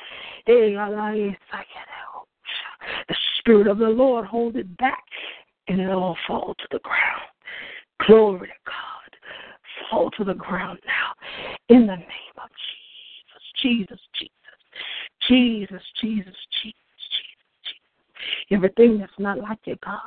[3.07, 5.03] the Spirit of the Lord hold it back
[5.67, 7.21] and it all fall to the ground.
[8.07, 8.75] Glory to God.
[9.89, 11.13] Fall to the ground now
[11.75, 13.43] in the name of Jesus.
[13.61, 14.33] Jesus, Jesus.
[15.27, 16.88] Jesus, Jesus, Jesus.
[18.51, 19.99] Everything that's not like you, God.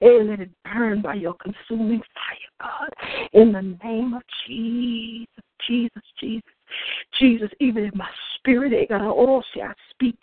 [0.00, 2.90] And let it burn by your consuming fire, God.
[3.32, 6.42] In the name of Jesus, Jesus, Jesus.
[7.18, 10.16] Jesus, even in my spirit, they got all say, I speak,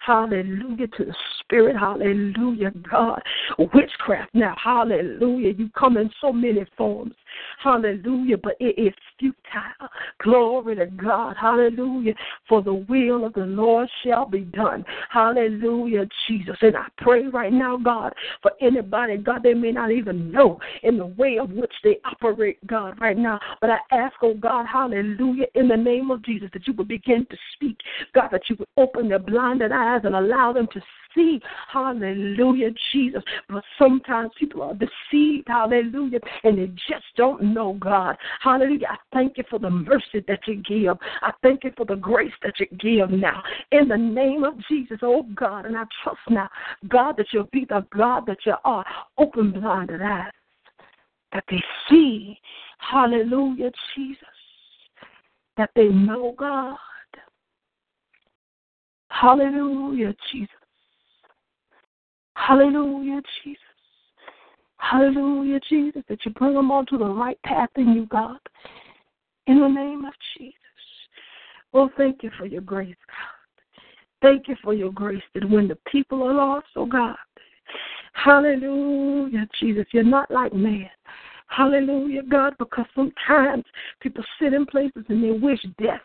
[0.00, 1.76] Hallelujah to the spirit.
[1.76, 3.22] Hallelujah, God.
[3.58, 4.54] Witchcraft now.
[4.62, 5.52] Hallelujah.
[5.52, 7.14] You come in so many forms.
[7.62, 8.36] Hallelujah.
[8.38, 9.41] But it is futile.
[10.22, 11.36] Glory to God.
[11.40, 12.14] Hallelujah.
[12.48, 14.84] For the will of the Lord shall be done.
[15.10, 16.56] Hallelujah, Jesus.
[16.60, 20.96] And I pray right now, God, for anybody, God, they may not even know in
[20.98, 23.40] the way of which they operate, God, right now.
[23.60, 27.26] But I ask, oh God, hallelujah, in the name of Jesus, that you would begin
[27.30, 27.78] to speak.
[28.14, 30.82] God, that you would open their blinded eyes and allow them to
[31.14, 31.40] see.
[31.72, 33.22] Hallelujah, Jesus.
[33.48, 35.48] But sometimes people are deceived.
[35.48, 36.20] Hallelujah.
[36.44, 38.16] And they just don't know God.
[38.40, 38.88] Hallelujah.
[38.90, 40.96] I thank you for the mercy that you give.
[41.22, 43.42] I thank you for the grace that you give now.
[43.70, 45.66] In the name of Jesus, oh God.
[45.66, 46.48] And I trust now,
[46.88, 48.84] God, that you'll be the God that you are.
[49.18, 50.30] Open blinded eyes
[51.32, 52.38] that they see.
[52.78, 54.18] Hallelujah, Jesus.
[55.56, 56.76] That they know God.
[59.08, 60.61] Hallelujah, Jesus.
[62.34, 63.58] Hallelujah, Jesus.
[64.76, 68.38] Hallelujah, Jesus, that you bring them onto the right path in you, God.
[69.46, 70.56] In the name of Jesus.
[71.72, 73.42] Oh, thank you for your grace, God.
[74.22, 77.16] Thank you for your grace that when the people are lost, oh God.
[78.12, 79.86] Hallelujah, Jesus.
[79.92, 80.90] You're not like man.
[81.54, 83.64] Hallelujah, God, because sometimes
[84.00, 86.00] people sit in places and they wish death.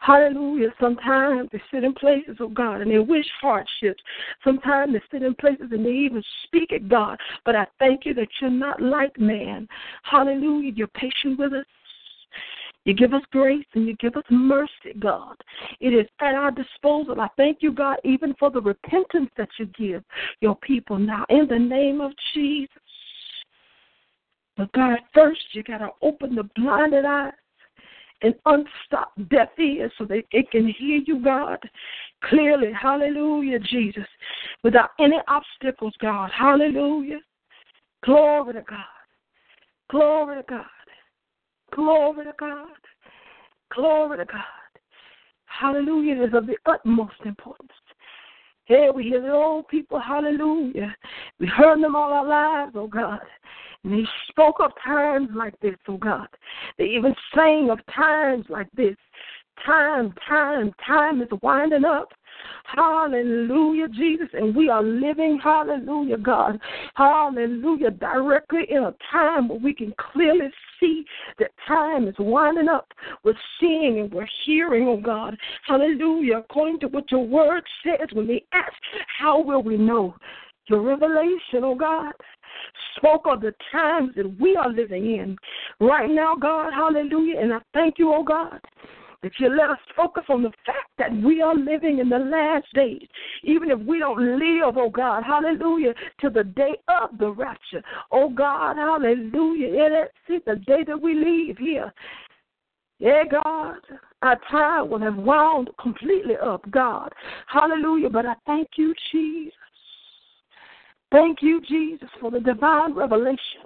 [0.00, 0.72] Hallelujah.
[0.80, 4.02] Sometimes they sit in places, oh God, and they wish hardships.
[4.42, 7.18] Sometimes they sit in places and they even speak at God.
[7.44, 9.68] But I thank you that you're not like man.
[10.04, 10.72] Hallelujah.
[10.74, 11.66] You're patient with us.
[12.86, 15.36] You give us grace and you give us mercy, God.
[15.80, 17.20] It is at our disposal.
[17.20, 20.04] I thank you, God, even for the repentance that you give
[20.40, 21.26] your people now.
[21.28, 22.70] In the name of Jesus.
[24.56, 27.32] But God, first you got to open the blinded eyes
[28.22, 31.58] and unstop deaf ears so that it can hear you, God,
[32.24, 32.72] clearly.
[32.72, 34.06] Hallelujah, Jesus.
[34.64, 36.30] Without any obstacles, God.
[36.36, 37.20] Hallelujah.
[38.04, 38.78] Glory to God.
[39.90, 40.64] Glory to God.
[41.74, 42.68] Glory to God.
[43.74, 44.42] Glory to God.
[45.44, 46.24] Hallelujah.
[46.24, 47.72] Is of the utmost importance.
[48.66, 50.94] Here we hear the old people, hallelujah.
[51.38, 53.20] We heard them all our lives, oh God.
[53.86, 56.26] And they spoke of times like this, oh God.
[56.76, 58.96] They even sang of times like this.
[59.64, 62.08] Time, time, time is winding up.
[62.64, 64.26] Hallelujah, Jesus.
[64.32, 66.60] And we are living, hallelujah, God.
[66.94, 71.04] Hallelujah, directly in a time where we can clearly see
[71.38, 72.92] that time is winding up.
[73.22, 75.36] We're seeing and we're hearing, oh God.
[75.64, 76.38] Hallelujah.
[76.38, 78.74] According to what your word says, when they ask,
[79.20, 80.16] how will we know?
[80.68, 82.12] Your revelation, oh God
[82.96, 85.36] spoke of the times that we are living in
[85.80, 86.72] right now, God.
[86.72, 87.40] Hallelujah.
[87.40, 88.60] And I thank you, oh God.
[89.22, 92.66] That you let us focus on the fact that we are living in the last
[92.74, 93.06] days,
[93.42, 97.82] even if we don't live, oh God, hallelujah, to the day of the rapture.
[98.12, 99.68] Oh God, hallelujah.
[99.72, 99.88] Yeah,
[100.28, 101.92] that's the day that we leave here.
[102.98, 103.78] Yeah, God,
[104.22, 107.12] our time will have wound completely up, God.
[107.46, 108.10] Hallelujah.
[108.10, 109.54] But I thank you, Jesus.
[111.12, 113.62] Thank you, Jesus, for the divine revelation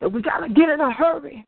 [0.00, 1.46] that we got to get in a hurry.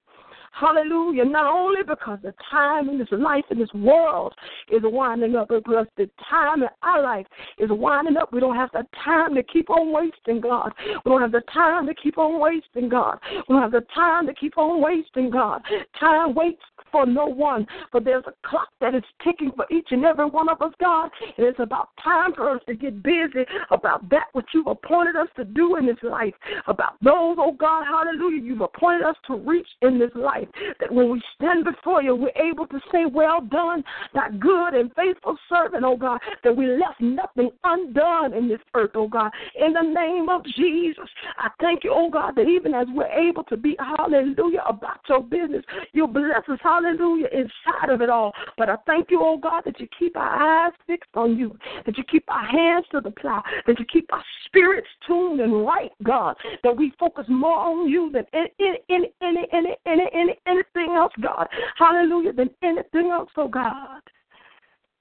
[0.59, 1.25] Hallelujah.
[1.25, 4.33] Not only because the time in this life, in this world,
[4.71, 7.27] is winding up, but because the time in our life
[7.59, 8.33] is winding up.
[8.33, 10.71] We don't have the time to keep on wasting, God.
[11.05, 13.19] We don't have the time to keep on wasting, God.
[13.33, 15.63] We don't have the time to keep on wasting, God.
[15.99, 20.05] Time waits for no one, but there's a clock that is ticking for each and
[20.05, 21.11] every one of us, God.
[21.37, 25.27] And it's about time for us to get busy about that which you've appointed us
[25.37, 26.35] to do in this life,
[26.69, 30.43] about those, oh God, hallelujah, you've appointed us to reach in this life.
[30.80, 33.84] That when we stand before you, we're able to say, Well done,
[34.14, 38.92] that good and faithful servant, oh God, that we left nothing undone in this earth,
[38.95, 39.30] oh God.
[39.59, 43.45] In the name of Jesus, I thank you, oh God, that even as we're able
[43.45, 48.32] to be, hallelujah, about your business, you bless us, hallelujah inside of it all.
[48.57, 51.99] But I thank you, oh God, that you keep our eyes fixed on you, that
[51.99, 55.90] you keep our hands to the plow, that you keep our spirits tuned and right,
[56.03, 60.95] God, that we focus more on you than any, any, any, any, any, any, anything
[60.97, 61.47] else, God.
[61.76, 64.01] Hallelujah, than anything else, oh God.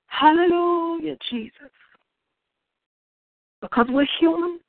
[0.08, 1.72] Hallelujah, Jesus.
[3.62, 4.60] Because we're human.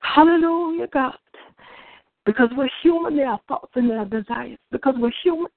[0.00, 1.16] Hallelujah, God.
[2.26, 4.58] Because we're human, there are thoughts and there are desires.
[4.70, 5.50] Because we're human,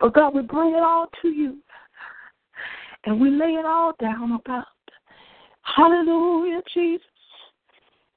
[0.00, 1.58] but God, we bring it all to you.
[3.04, 4.66] And we lay it all down about.
[5.62, 7.04] Hallelujah, Jesus.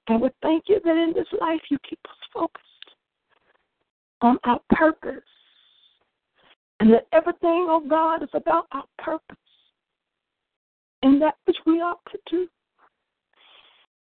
[0.07, 2.65] And we thank you that in this life you keep us focused
[4.21, 5.23] on our purpose.
[6.79, 9.37] And that everything, oh God, is about our purpose.
[11.03, 12.47] and that which we ought to do.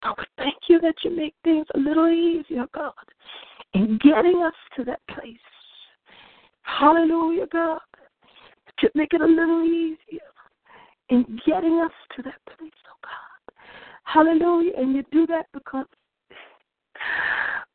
[0.03, 2.93] God, we thank you that you make things a little easier, God,
[3.73, 5.37] in getting us to that place.
[6.61, 7.79] Hallelujah, God.
[8.81, 10.19] You make it a little easier
[11.09, 13.55] in getting us to that place, oh God.
[14.05, 14.71] Hallelujah.
[14.77, 15.85] And you do that because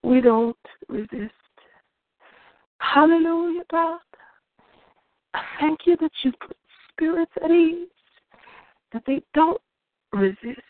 [0.03, 0.57] we don't
[0.89, 1.33] resist.
[2.95, 3.99] Hallelujah, God.
[5.35, 6.57] I thank you that you put
[6.93, 7.89] spirits at ease,
[8.93, 9.61] that they don't
[10.13, 10.61] resist,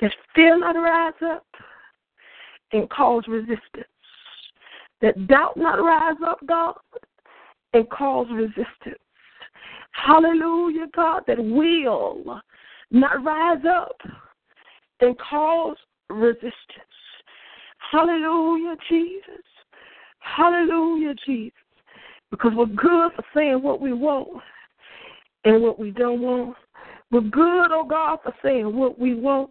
[0.00, 1.46] that fear not rise up
[2.72, 3.86] and cause resistance,
[5.00, 6.74] that doubt not rise up, God,
[7.72, 8.98] and cause resistance.
[9.92, 12.40] Hallelujah, God, that will
[12.90, 13.96] not rise up
[14.98, 15.76] and cause
[16.10, 16.52] resistance.
[17.92, 19.44] Hallelujah, Jesus.
[20.20, 21.52] Hallelujah, Jesus.
[22.30, 24.42] Because we're good for saying what we want
[25.44, 26.56] and what we don't want.
[27.10, 29.50] We're good, oh God, for saying what we want.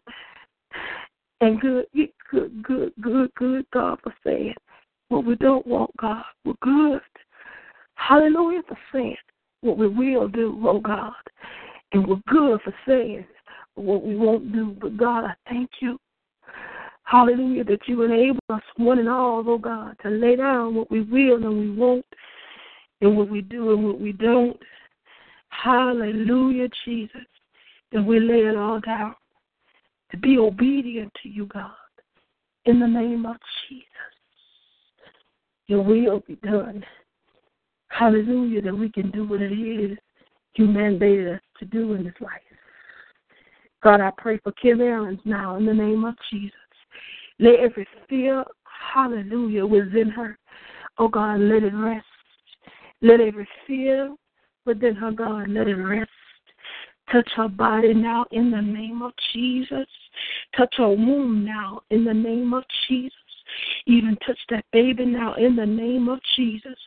[1.42, 1.86] And good,
[2.32, 4.56] good, good, good, good, God, for saying
[5.10, 6.24] what we don't want, God.
[6.46, 7.02] We're good.
[7.96, 9.18] Hallelujah for saying
[9.62, 11.14] what we will do, oh God.
[11.94, 13.26] And we're good for saying
[13.76, 14.76] what we won't do.
[14.80, 15.98] But God, I thank you.
[17.08, 21.04] Hallelujah, that you enable us one and all, oh God, to lay down what we
[21.04, 22.06] will and we won't,
[23.00, 24.58] and what we do and what we don't.
[25.48, 27.22] Hallelujah, Jesus.
[27.94, 29.16] That we lay it all down
[30.12, 31.72] to be obedient to you, God.
[32.66, 33.38] In the name of
[33.70, 33.86] Jesus.
[35.68, 36.84] Your will be done.
[37.88, 39.98] Hallelujah, that we can do what it is
[40.56, 42.42] you mandated us to do in this life.
[43.82, 46.52] God, I pray for Kim Aarons now in the name of Jesus.
[47.40, 48.44] Let every fear,
[48.94, 50.38] hallelujah, within her,
[50.98, 52.06] oh God, let it rest.
[53.02, 54.16] Let every fear
[54.66, 56.10] within her, God, let it rest.
[57.12, 59.88] Touch her body now in the name of Jesus.
[60.56, 63.14] Touch her womb now in the name of Jesus.
[63.86, 66.78] Even touch that baby now in the name of Jesus.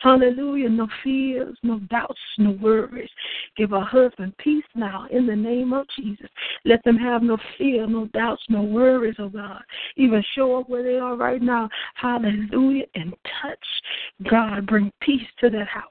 [0.00, 0.68] Hallelujah.
[0.68, 3.10] No fears, no doubts, no worries.
[3.56, 6.28] Give her husband peace now in the name of Jesus.
[6.64, 9.62] Let them have no fear, no doubts, no worries, oh God.
[9.96, 11.68] Even show up where they are right now.
[11.94, 12.86] Hallelujah.
[12.94, 14.30] And touch.
[14.30, 15.84] God, bring peace to that house.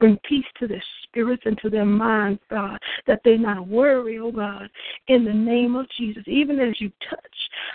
[0.00, 4.30] Bring peace to their spirits and to their minds, God, that they not worry, oh
[4.30, 4.68] God,
[5.08, 6.22] in the name of Jesus.
[6.26, 7.20] Even as you touch,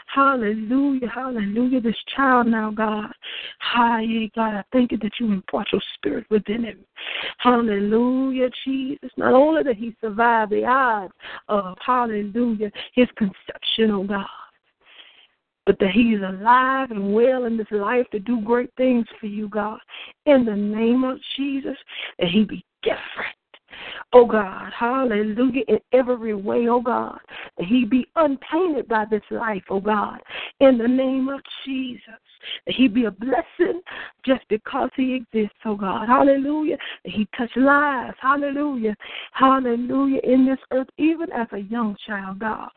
[0.07, 3.11] hallelujah, hallelujah, this child now, God.
[3.59, 4.05] Hi,
[4.35, 6.79] God, I thank you that you impart your spirit within him.
[7.39, 9.11] Hallelujah, Jesus.
[9.17, 11.13] Not only that he survived the odds
[11.49, 14.27] of, hallelujah, his conception, oh God
[15.65, 19.47] but that he's alive and well in this life to do great things for you,
[19.49, 19.79] God.
[20.25, 21.77] In the name of Jesus,
[22.19, 23.35] that he be different.
[24.11, 27.17] Oh God, hallelujah, in every way, oh God,
[27.57, 30.19] that he be untainted by this life, oh God,
[30.59, 32.03] in the name of Jesus,
[32.67, 33.81] that he be a blessing
[34.25, 38.95] just because he exists, oh God, hallelujah, that he touch lives, hallelujah,
[39.31, 42.69] hallelujah, in this earth, even as a young child, God,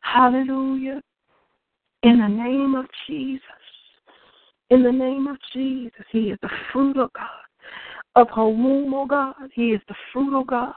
[0.00, 1.00] hallelujah,
[2.06, 3.42] in the name of Jesus.
[4.70, 7.28] In the name of Jesus, He is the fruit of God
[8.16, 9.34] of her womb, oh God.
[9.52, 10.74] He is the fruit, oh God,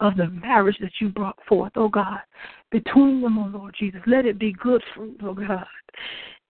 [0.00, 2.20] of the marriage that you brought forth, oh God,
[2.72, 4.00] between them, oh Lord Jesus.
[4.06, 5.66] Let it be good fruit, oh God.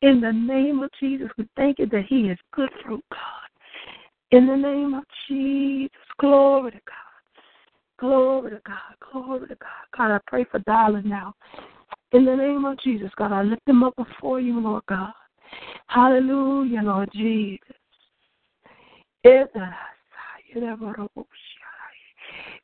[0.02, 3.20] In the name of Jesus, we thank you that He is good fruit, God.
[4.30, 6.94] In the name of Jesus, glory to God.
[7.98, 9.12] Glory to God.
[9.12, 9.96] Glory to God.
[9.96, 11.34] God, I pray for darling now.
[12.12, 15.12] In the name of Jesus, God, I lift them up before you, Lord God.
[15.88, 17.58] Hallelujah, Lord Jesus.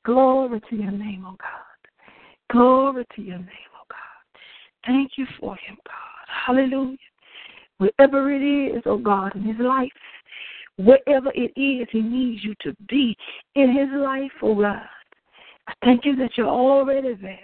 [0.04, 1.88] Glory to your name, oh God.
[2.52, 4.86] Glory to your name, oh God.
[4.86, 6.46] Thank you for him, God.
[6.46, 6.96] Hallelujah.
[7.78, 9.90] Wherever it is, oh God, in his life,
[10.76, 13.16] wherever it is he needs you to be
[13.54, 14.82] in his life, oh God.
[15.66, 17.38] I thank you that you're already there.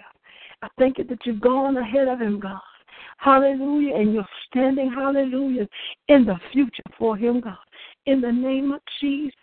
[0.61, 2.59] I thank you that you've gone ahead of him, God.
[3.17, 3.95] Hallelujah.
[3.95, 5.67] And you're standing, hallelujah,
[6.07, 7.57] in the future for him, God.
[8.05, 9.33] In the name of Jesus.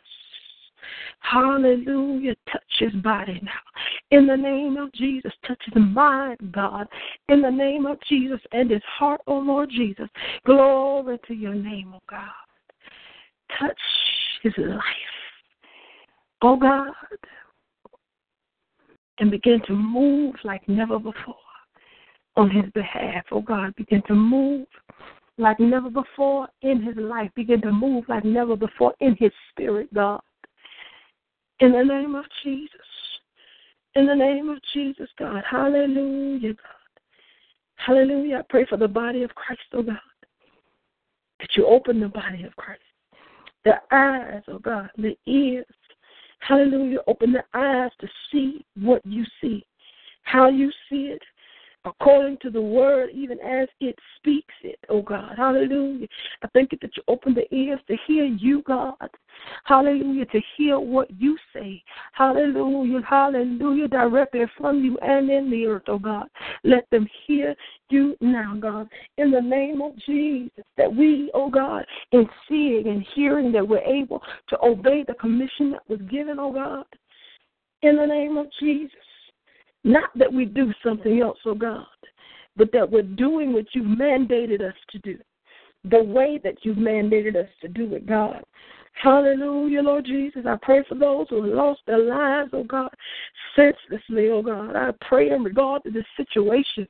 [1.21, 2.35] Hallelujah.
[2.51, 3.53] Touch his body now.
[4.11, 6.87] In the name of Jesus, touch his mind, God.
[7.29, 10.09] In the name of Jesus and his heart, oh Lord Jesus.
[10.45, 12.29] Glory to your name, oh God.
[13.59, 13.81] Touch
[14.43, 14.83] his life.
[16.43, 16.93] Oh God
[19.19, 21.37] and begin to move like never before
[22.37, 23.25] on his behalf.
[23.31, 24.67] Oh God, begin to move
[25.39, 27.31] like never before in his life.
[27.35, 30.21] Begin to move like never before in his spirit, God.
[31.61, 32.71] In the name of Jesus.
[33.95, 35.43] In the name of Jesus, God.
[35.49, 36.85] Hallelujah, God.
[37.77, 38.39] Hallelujah.
[38.39, 39.99] I pray for the body of Christ, oh God.
[41.41, 42.83] That you open the body of Christ.
[43.65, 45.67] The eyes, oh God, the ears.
[46.47, 46.99] Hallelujah.
[47.07, 49.65] Open the eyes to see what you see,
[50.25, 51.23] how you see it,
[51.85, 55.35] according to the word, even as it speaks it, oh God.
[55.37, 56.07] Hallelujah.
[56.43, 58.95] I thank you that you open the ears to hear you, God.
[59.65, 60.27] Hallelujah.
[60.27, 61.83] To hear what you say.
[62.13, 63.03] Hallelujah.
[63.09, 63.89] Hallelujah.
[63.89, 66.27] Directly from you and in the earth, oh God.
[66.63, 67.55] Let them hear
[67.91, 68.89] you now, God.
[69.19, 73.79] In the name of Jesus, that we, oh God, in seeing and hearing that we're
[73.79, 76.87] able to obey the commission that was given, oh God.
[77.83, 78.91] In the name of Jesus.
[79.85, 81.85] Not that we do something else, oh God,
[82.57, 85.19] but that we're doing what you've mandated us to do,
[85.85, 88.43] the way that you've mandated us to do it, God.
[89.03, 90.45] Hallelujah, Lord Jesus.
[90.47, 92.91] I pray for those who lost their lives, oh God,
[93.55, 94.75] senselessly, oh God.
[94.75, 96.89] I pray in regard to this situation.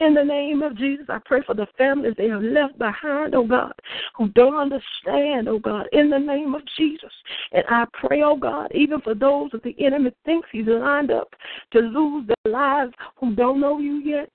[0.00, 3.44] In the name of Jesus, I pray for the families they have left behind, oh
[3.44, 3.72] God,
[4.16, 7.10] who don't understand, oh God, in the name of Jesus.
[7.50, 11.34] And I pray, oh God, even for those that the enemy thinks he's lined up
[11.72, 14.30] to lose their lives who don't know you yet.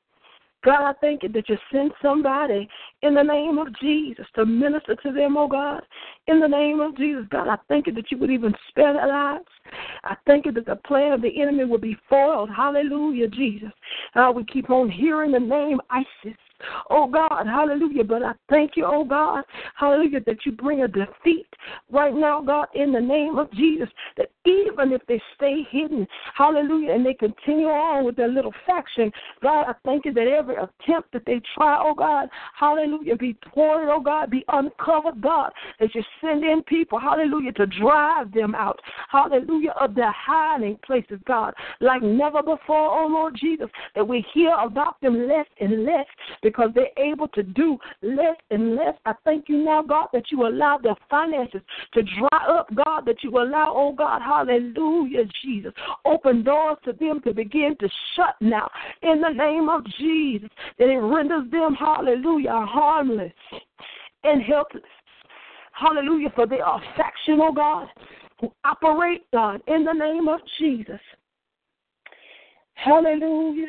[0.64, 2.70] God, I thank you that you send somebody
[3.02, 5.82] in the name of Jesus to minister to them, oh God.
[6.28, 9.08] In the name of Jesus, God, I thank you that you would even spare their
[9.08, 9.46] lives.
[10.04, 12.50] I thank you that the plan of the enemy will be foiled.
[12.50, 13.72] Hallelujah, Jesus.
[14.16, 16.38] Uh, we keep on hearing the name ISIS.
[16.90, 18.04] Oh God, hallelujah.
[18.06, 19.44] But I thank you, oh God,
[19.76, 21.48] hallelujah, that you bring a defeat
[21.92, 23.90] right now, God, in the name of Jesus.
[24.18, 29.12] That even if they stay hidden, hallelujah, and they continue on with their little faction,
[29.42, 33.90] God, I thank you that every attempt that they try, oh God, hallelujah, be thwarted,
[33.90, 38.80] oh God, be uncovered, God, that you send in people, hallelujah, to drive them out,
[39.10, 44.54] hallelujah, of their hiding places, God, like never before, oh Lord Jesus, that we hear
[44.56, 46.06] about them less and less
[46.42, 48.96] because they're able to do less and less.
[49.06, 51.62] I thank you now, God, that you allow their finances
[51.94, 55.74] to dry up, God, that you allow, oh God, hallelujah, Jesus,
[56.06, 58.70] open doors to them to begin to shut now
[59.02, 63.34] in the name of Jesus, that it renders them, hallelujah, harmless
[64.24, 64.84] and helpless.
[65.74, 67.88] Hallelujah, for they are faction, oh God,
[68.40, 71.00] who operate, God, in the name of Jesus.
[72.76, 73.68] Hallelujah.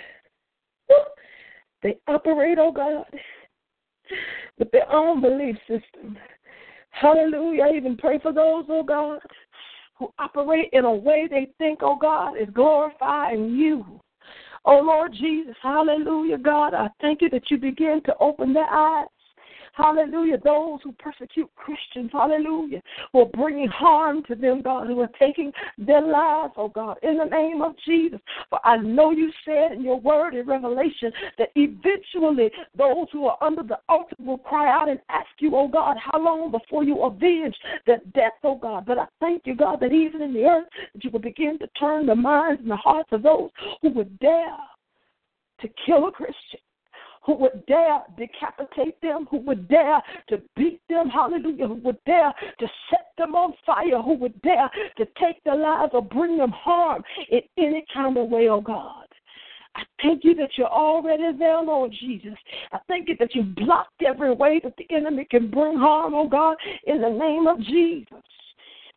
[1.83, 3.05] They operate, oh God,
[4.59, 6.17] with their own belief system.
[6.91, 7.65] Hallelujah.
[7.65, 9.21] I even pray for those, oh God,
[9.99, 14.01] who operate in a way they think, oh God, is glorifying you.
[14.65, 16.75] Oh Lord Jesus, hallelujah, God.
[16.75, 19.07] I thank you that you begin to open their eyes
[19.77, 20.39] Hallelujah.
[20.39, 22.81] Those who persecute Christians, hallelujah,
[23.13, 27.19] who are bringing harm to them, God, who are taking their lives, oh God, in
[27.19, 28.21] the name of Jesus.
[28.51, 33.39] For I know you said in your word in Revelation that eventually those who are
[33.41, 37.03] under the altar will cry out and ask you, oh God, how long before you
[37.03, 37.57] avenge
[37.89, 38.87] that death, oh God.
[38.87, 41.67] But I thank you, God, that even in the earth, that you will begin to
[41.79, 43.51] turn the minds and the hearts of those
[43.83, 44.57] who would dare
[45.61, 46.61] to kill a Christian
[47.25, 52.33] who would dare decapitate them, who would dare to beat them, hallelujah, who would dare
[52.59, 56.51] to set them on fire, who would dare to take their lives or bring them
[56.51, 59.07] harm in any kind of way, oh God.
[59.77, 62.35] I thank you that you're already there, Lord Jesus.
[62.73, 66.29] I thank you that you've blocked every way that the enemy can bring harm, oh
[66.29, 66.57] God,
[66.87, 68.23] in the name of Jesus.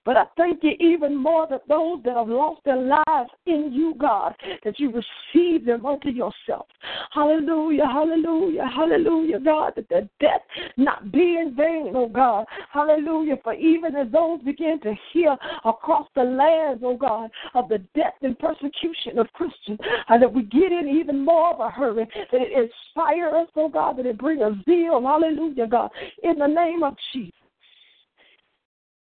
[0.07, 3.93] But I thank you even more that those that have lost their lives in you,
[3.99, 6.67] God, that you receive them unto yourself.
[7.11, 10.39] Hallelujah, hallelujah, hallelujah, God, that their death
[10.77, 12.45] not be in vain, oh God.
[12.71, 13.35] Hallelujah.
[13.43, 15.35] For even as those begin to hear
[15.65, 19.77] across the lands, oh God, of the death and persecution of Christians,
[20.07, 23.67] and that we get in even more of a hurry, that it inspire us, oh
[23.67, 25.89] God, that it bring a zeal, hallelujah, God,
[26.23, 27.33] in the name of Jesus.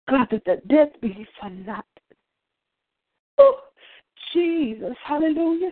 [0.09, 1.83] God, that the death be for nothing.
[3.37, 3.59] Oh,
[4.33, 5.71] Jesus, hallelujah.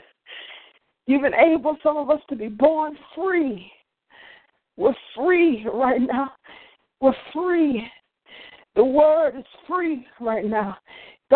[1.06, 3.72] You've enabled some of us to be born free.
[4.78, 6.32] We're free right now.
[7.02, 7.86] We're free.
[8.76, 10.78] The word is free right now.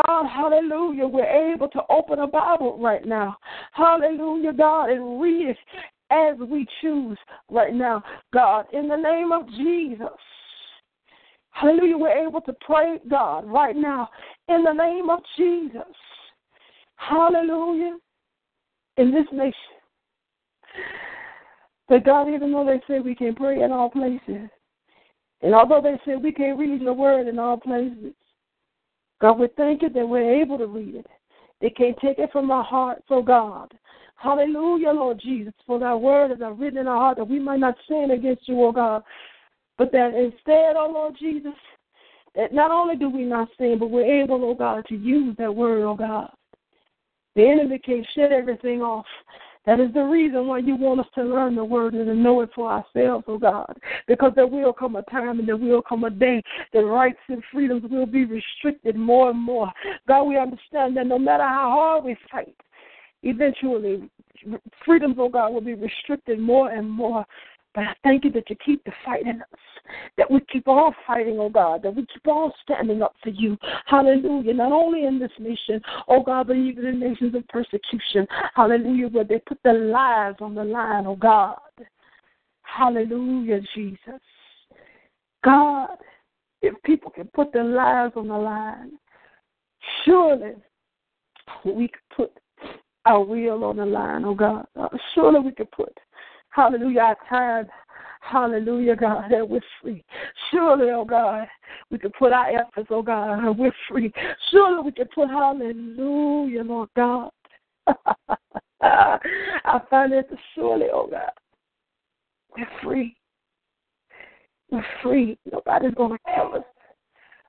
[0.05, 3.37] God, hallelujah, we're able to open a Bible right now.
[3.73, 5.57] Hallelujah, God, and read it
[6.11, 7.17] as we choose
[7.49, 8.03] right now.
[8.33, 10.07] God, in the name of Jesus.
[11.59, 11.97] Hallelujah.
[11.97, 14.09] We're able to pray, God, right now
[14.47, 15.81] in the name of Jesus.
[16.97, 17.97] Hallelujah.
[18.97, 19.53] In this nation.
[21.87, 24.49] But God, even though they say we can pray in all places,
[25.41, 28.13] and although they say we can't read the word in all places,
[29.21, 31.07] God, we thank you that we're able to read it
[31.61, 33.73] They can't take it from our heart, oh God.
[34.15, 37.75] Hallelujah, Lord Jesus, for that word is written in our heart that we might not
[37.87, 39.03] sin against you, oh God.
[39.77, 41.53] But that instead, oh Lord Jesus,
[42.35, 45.53] that not only do we not sin, but we're able, oh God, to use that
[45.53, 46.29] word, oh God.
[47.35, 49.05] The enemy can shut everything off.
[49.67, 52.39] That is the reason why you want us to learn the word and to know
[52.41, 53.71] it for ourselves, oh God.
[54.07, 56.41] Because there will come a time and there will come a day
[56.73, 59.71] that rights and freedoms will be restricted more and more.
[60.07, 62.55] God, we understand that no matter how hard we fight,
[63.23, 64.09] eventually
[64.85, 67.25] freedoms, oh God, will be restricted more and more.
[67.77, 69.59] But I thank you that you keep the fight in us,
[70.17, 73.55] that we keep all fighting, oh God, that we keep all standing up for you.
[73.85, 74.55] Hallelujah.
[74.55, 78.25] Not only in this nation, oh God, but even in nations of persecution.
[78.55, 81.59] Hallelujah, where they put their lives on the line, oh God.
[82.63, 84.21] Hallelujah, Jesus.
[85.43, 85.97] God,
[86.63, 88.93] if people can put their lives on the line,
[90.03, 90.55] surely
[91.63, 92.31] we could put
[93.05, 94.65] our will on the line, oh God.
[94.75, 95.95] Uh, surely we could put
[96.49, 97.01] Hallelujah.
[97.01, 97.67] Our time.
[98.29, 100.03] Hallelujah, God, that we're free.
[100.51, 101.47] Surely, oh God,
[101.89, 104.11] we can put our efforts, oh God, we're free.
[104.51, 107.29] Surely we can put hallelujah, Lord God.
[108.81, 111.31] I find it surely, oh God,
[112.55, 113.15] we're free.
[114.71, 115.37] We're free.
[115.49, 116.65] Nobody's going to kill us,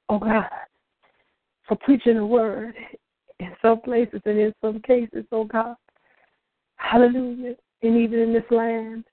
[0.08, 0.46] oh God,
[1.66, 2.74] for preaching the word
[3.40, 5.74] in some places and in some cases, oh God.
[6.76, 9.04] Hallelujah and even in this land.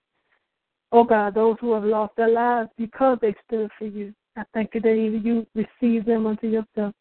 [0.91, 4.13] Oh God, those who have lost their lives because they stood for you.
[4.38, 6.93] I thank you that even you receive them unto yourself.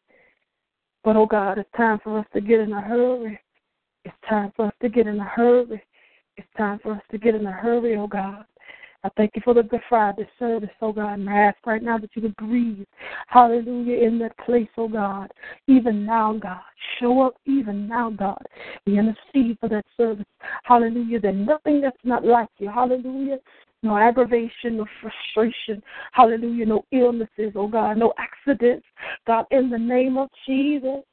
[1.03, 3.39] But oh God, it's time for us to get in a hurry.
[4.03, 5.81] It's time for us to get in a hurry.
[6.37, 8.45] It's time for us to get in a hurry, oh God.
[9.05, 11.19] I thank you for the Good Friday service, oh God.
[11.19, 12.87] And I ask right now that you would breathe,
[13.27, 15.31] hallelujah, in that place, oh God.
[15.67, 16.61] Even now, God.
[16.99, 18.43] Show up even now, God.
[18.87, 20.25] We intercede for that service,
[20.63, 21.19] hallelujah.
[21.19, 23.37] That nothing that's not like you, hallelujah.
[23.83, 28.87] No aggravation, no frustration, hallelujah, no illnesses, oh God, no accidents,
[29.27, 31.03] God, in the name of Jesus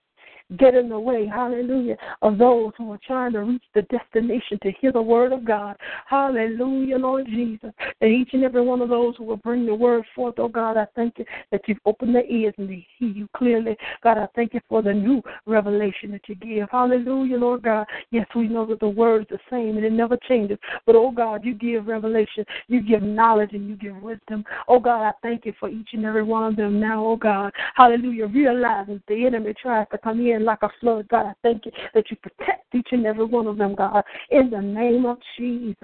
[0.58, 4.72] get in the way, hallelujah, of those who are trying to reach the destination to
[4.80, 5.76] hear the word of God.
[6.06, 7.72] Hallelujah, Lord Jesus.
[8.00, 10.76] And each and every one of those who will bring the word forth, oh God,
[10.76, 13.76] I thank you that you've opened their ears and they hear you clearly.
[14.02, 16.68] God, I thank you for the new revelation that you give.
[16.70, 17.86] Hallelujah, Lord God.
[18.10, 20.58] Yes, we know that the word is the same and it never changes.
[20.86, 24.44] But oh God, you give revelation, you give knowledge, and you give wisdom.
[24.68, 27.52] Oh God, I thank you for each and every one of them now, oh God.
[27.74, 28.26] Hallelujah.
[28.26, 31.08] Realizing the enemy tries to come in like a flood.
[31.08, 34.50] God, I thank you that you protect each and every one of them, God, in
[34.50, 35.76] the name of Jesus.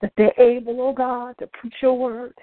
[0.00, 2.34] That they're able, oh God, to preach your word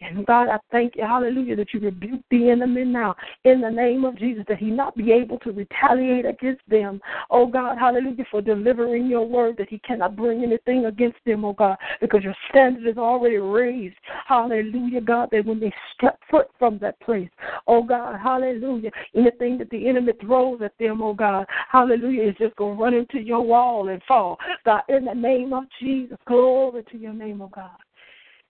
[0.00, 3.14] and God, I thank you, hallelujah, that you rebuke the enemy now
[3.44, 7.00] in the name of Jesus, that he not be able to retaliate against them.
[7.30, 11.52] Oh God, hallelujah, for delivering your word, that he cannot bring anything against them, oh
[11.52, 13.96] God, because your standard is already raised.
[14.26, 17.30] Hallelujah, God, that when they step foot from that place,
[17.66, 22.56] oh God, hallelujah, anything that the enemy throws at them, oh God, hallelujah, is just
[22.56, 24.38] going to run into your wall and fall.
[24.64, 27.70] God, in the name of Jesus, glory to your name, oh God.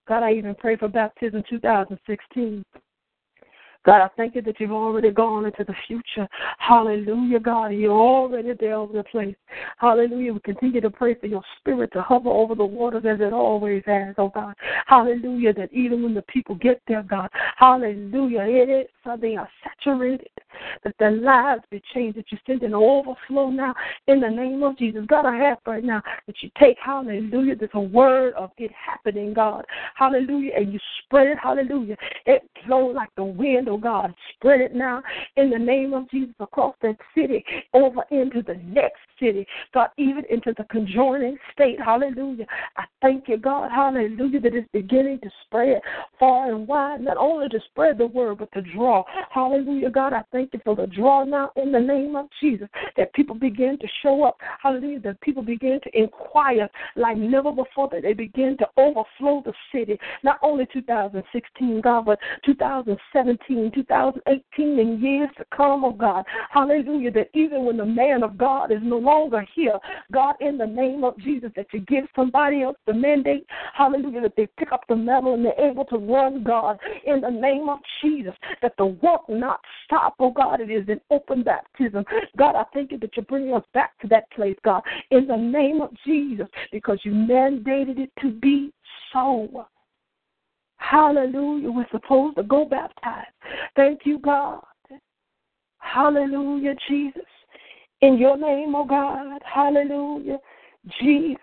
[0.07, 2.65] God, I even pray for baptism 2016.
[3.85, 6.27] God, I thank you that you've already gone into the future.
[6.59, 7.69] Hallelujah, God.
[7.69, 9.37] You're already there over the place.
[9.79, 10.33] Hallelujah.
[10.33, 13.83] We continue to pray for your spirit to hover over the waters as it always
[13.87, 14.55] has, oh God.
[14.87, 15.53] Hallelujah.
[15.53, 20.31] That even when the people get there, God, hallelujah, it is so they are saturated,
[20.83, 23.75] that their lives be changed, that you send an overflow now
[24.07, 25.05] in the name of Jesus.
[25.07, 29.35] God, I ask right now that you take, hallelujah, there's a word of it happening,
[29.35, 29.65] God.
[29.95, 30.53] Hallelujah.
[30.57, 31.97] And you spread it, hallelujah.
[32.25, 34.15] It flows like the wind, oh God.
[34.35, 35.03] Spread it now
[35.37, 40.25] in the name of Jesus across that city, over into the next city, God, even
[40.31, 41.79] into the conjoining state.
[41.81, 42.47] Hallelujah.
[42.77, 43.71] I thank you, God.
[43.71, 45.81] Hallelujah, that it's beginning to spread
[46.19, 49.05] far and wide, not only to spread the word, but to draw.
[49.31, 50.13] Hallelujah, God.
[50.13, 53.79] I thank you for the draw now in the name of Jesus, that people begin
[53.79, 54.39] to show up.
[54.63, 59.53] Hallelujah, that people begin to inquire like never before, that they begin to overflow the
[59.73, 59.99] city.
[60.23, 66.25] Not only 2016, God, but 2017, 2018, and years to come, oh God.
[66.51, 69.79] Hallelujah, that even when the man of God is no longer here,
[70.13, 74.37] God, in the name of Jesus, that you give somebody else the mandate, hallelujah, that
[74.37, 77.79] they pick up the medal and they're able to run, God, in the name of
[78.03, 82.05] Jesus, that the work not stop, oh God, it is an open baptism.
[82.37, 85.37] God, I thank you that you're bringing us back to that place, God, in the
[85.37, 88.73] name of Jesus, because you mandated it to be
[89.13, 89.67] so.
[90.77, 91.71] Hallelujah.
[91.71, 93.29] We're supposed to go baptized.
[93.77, 94.63] Thank you, God.
[95.79, 97.23] Hallelujah, Jesus.
[98.01, 99.41] In your name, oh God.
[99.45, 100.39] Hallelujah.
[101.01, 101.39] Jesus.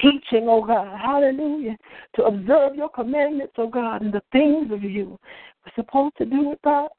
[0.00, 0.98] Teaching, oh God.
[1.00, 1.76] Hallelujah.
[2.16, 5.18] To observe your commandments, oh God, and the things of you.
[5.64, 6.90] We're supposed to do it, God.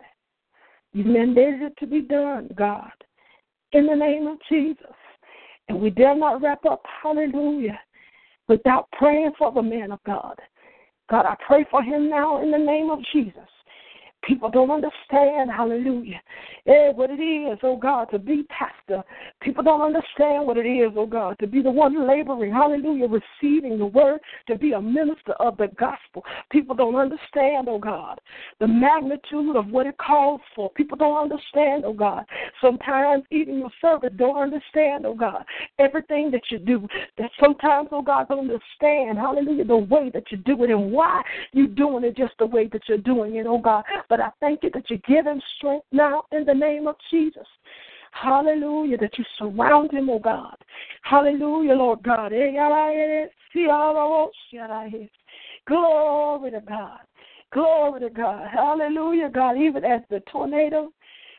[0.93, 2.91] You mandated it to be done, God.
[3.71, 4.93] In the name of Jesus.
[5.69, 7.79] And we dare not wrap up, hallelujah,
[8.49, 10.37] without praying for the man of God.
[11.11, 13.35] God, I pray for him now in the name of Jesus.
[14.23, 16.21] People don't understand, hallelujah,
[16.67, 19.03] eh, what it is, oh God, to be pastor.
[19.41, 23.79] People don't understand what it is, oh God, to be the one laboring, hallelujah, receiving
[23.79, 26.23] the word, to be a minister of the gospel.
[26.51, 28.19] People don't understand, oh God,
[28.59, 30.69] the magnitude of what it calls for.
[30.71, 32.23] People don't understand, oh God.
[32.61, 35.43] Sometimes even your servants don't understand, oh God,
[35.79, 36.87] everything that you do.
[37.17, 41.23] That sometimes, oh God, don't understand, hallelujah, the way that you do it and why
[41.53, 43.83] you're doing it just the way that you're doing it, oh God.
[44.11, 47.47] But I thank you that you give him strength now in the name of Jesus.
[48.11, 50.57] Hallelujah, that you surround him, oh God.
[51.03, 52.33] Hallelujah, Lord God.
[55.65, 56.99] Glory to God.
[57.53, 58.47] Glory to God.
[58.53, 59.57] Hallelujah, God.
[59.57, 60.91] Even as the tornado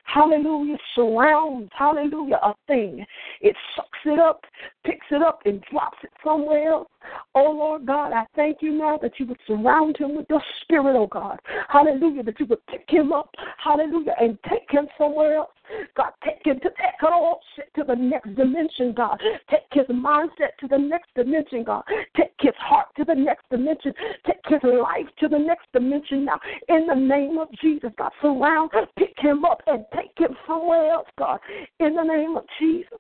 [0.05, 3.05] hallelujah, surrounds, hallelujah, a thing.
[3.43, 4.45] It sucks it up,
[4.85, 6.89] picks it up, and drops it somewhere else.
[7.35, 10.97] Oh, Lord God, I thank you now that you would surround him with your spirit,
[10.97, 11.41] oh God.
[11.69, 13.31] Hallelujah, that you would pick him up,
[13.63, 15.51] hallelujah, and take him somewhere else.
[15.97, 17.39] God, take him to that oh,
[17.75, 19.21] to the next dimension, God.
[19.51, 21.83] Take his mindset to the next dimension, God.
[22.17, 23.95] Take his heart to the next dimension.
[24.27, 26.39] Take his life to the next dimension now.
[26.69, 31.09] In the name of Jesus, God, surround, pick him up, and take him somewhere else,
[31.19, 31.39] God.
[31.81, 32.99] In the name of Jesus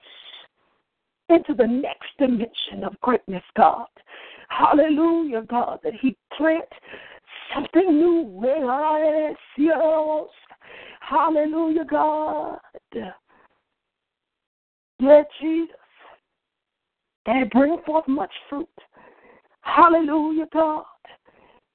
[1.28, 3.86] into the next dimension of greatness, God.
[4.48, 6.68] Hallelujah, God, that He plant
[7.54, 8.28] something new.
[8.56, 9.34] In our
[11.00, 12.58] Hallelujah, God.
[15.00, 15.76] Yeah, Jesus.
[17.26, 18.68] And bring forth much fruit.
[19.62, 20.84] Hallelujah, God.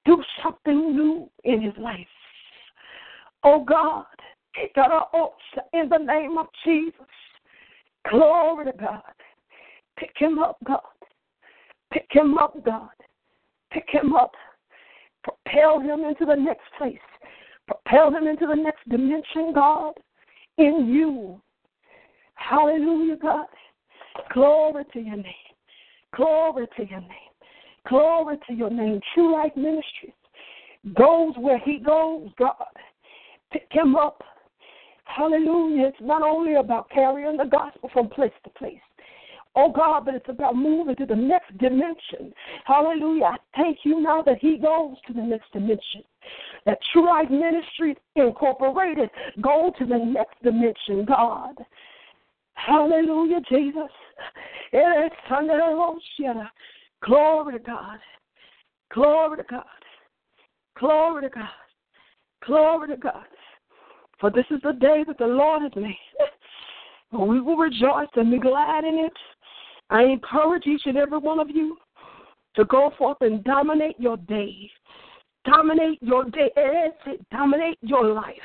[0.06, 2.08] Do something new in his life.
[3.44, 4.06] Oh God,
[5.74, 6.94] in the name of Jesus.
[8.10, 9.02] Glory to God.
[9.98, 10.80] Pick him up, God.
[11.92, 12.90] Pick him up, God.
[13.72, 14.32] Pick him up.
[15.24, 16.98] Propel him into the next place.
[17.68, 19.94] Propel him into the next dimension, God,
[20.58, 21.42] in you.
[22.36, 23.48] Hallelujah, God.
[24.34, 25.34] Glory to your name.
[26.16, 27.10] Glory to your name.
[27.88, 29.00] Glory to your name.
[29.14, 30.14] True Life Ministries
[30.96, 32.54] goes where he goes, God.
[33.52, 34.22] Pick him up.
[35.06, 35.88] Hallelujah.
[35.88, 38.80] It's not only about carrying the gospel from place to place.
[39.60, 42.32] Oh God, but it's about moving to the next dimension.
[42.66, 43.26] Hallelujah.
[43.26, 46.04] I thank you now that he goes to the next dimension.
[46.68, 49.10] That True Life Ministries Incorporated
[49.42, 51.56] go to the next dimension, God.
[52.54, 53.90] Hallelujah, Jesus.
[57.04, 58.00] Glory to God.
[58.94, 59.64] Glory to God.
[60.78, 61.50] Glory to God.
[62.46, 63.26] Glory to God.
[64.20, 65.98] For this is the day that the Lord has made.
[67.12, 69.14] We will rejoice and be glad in it.
[69.90, 71.78] I encourage each and every one of you
[72.56, 74.70] to go forth and dominate your day.
[75.46, 76.52] Dominate your day.
[76.58, 78.36] Eh, dominate your life.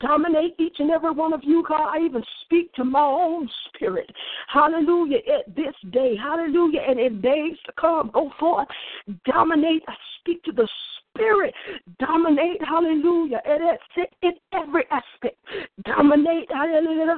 [0.00, 1.96] Dominate each and every one of you, God.
[1.96, 4.10] I even speak to my own spirit.
[4.52, 5.18] Hallelujah.
[5.38, 6.14] At this day.
[6.16, 6.80] Hallelujah.
[6.86, 8.68] And in days to come, go forth.
[9.24, 9.82] Dominate.
[9.88, 10.68] I speak to the
[11.16, 11.54] spirit.
[11.98, 12.60] Dominate.
[12.66, 13.40] Hallelujah.
[14.22, 15.36] In every aspect.
[15.84, 16.50] Dominate.
[16.50, 17.16] Hallelujah,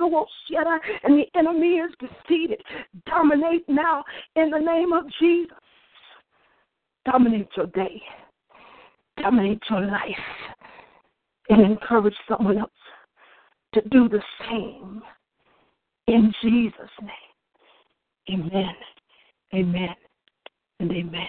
[1.05, 2.63] and the enemy is defeated.
[3.07, 4.05] Dominate now
[4.37, 5.57] in the name of Jesus.
[7.05, 8.03] Dominate your day.
[9.19, 10.03] Dominate your life
[11.49, 12.71] and encourage someone else
[13.75, 15.03] to do the same.
[16.07, 18.41] In Jesus' name.
[18.41, 18.75] Amen.
[19.55, 19.95] Amen.
[20.81, 21.29] And amen.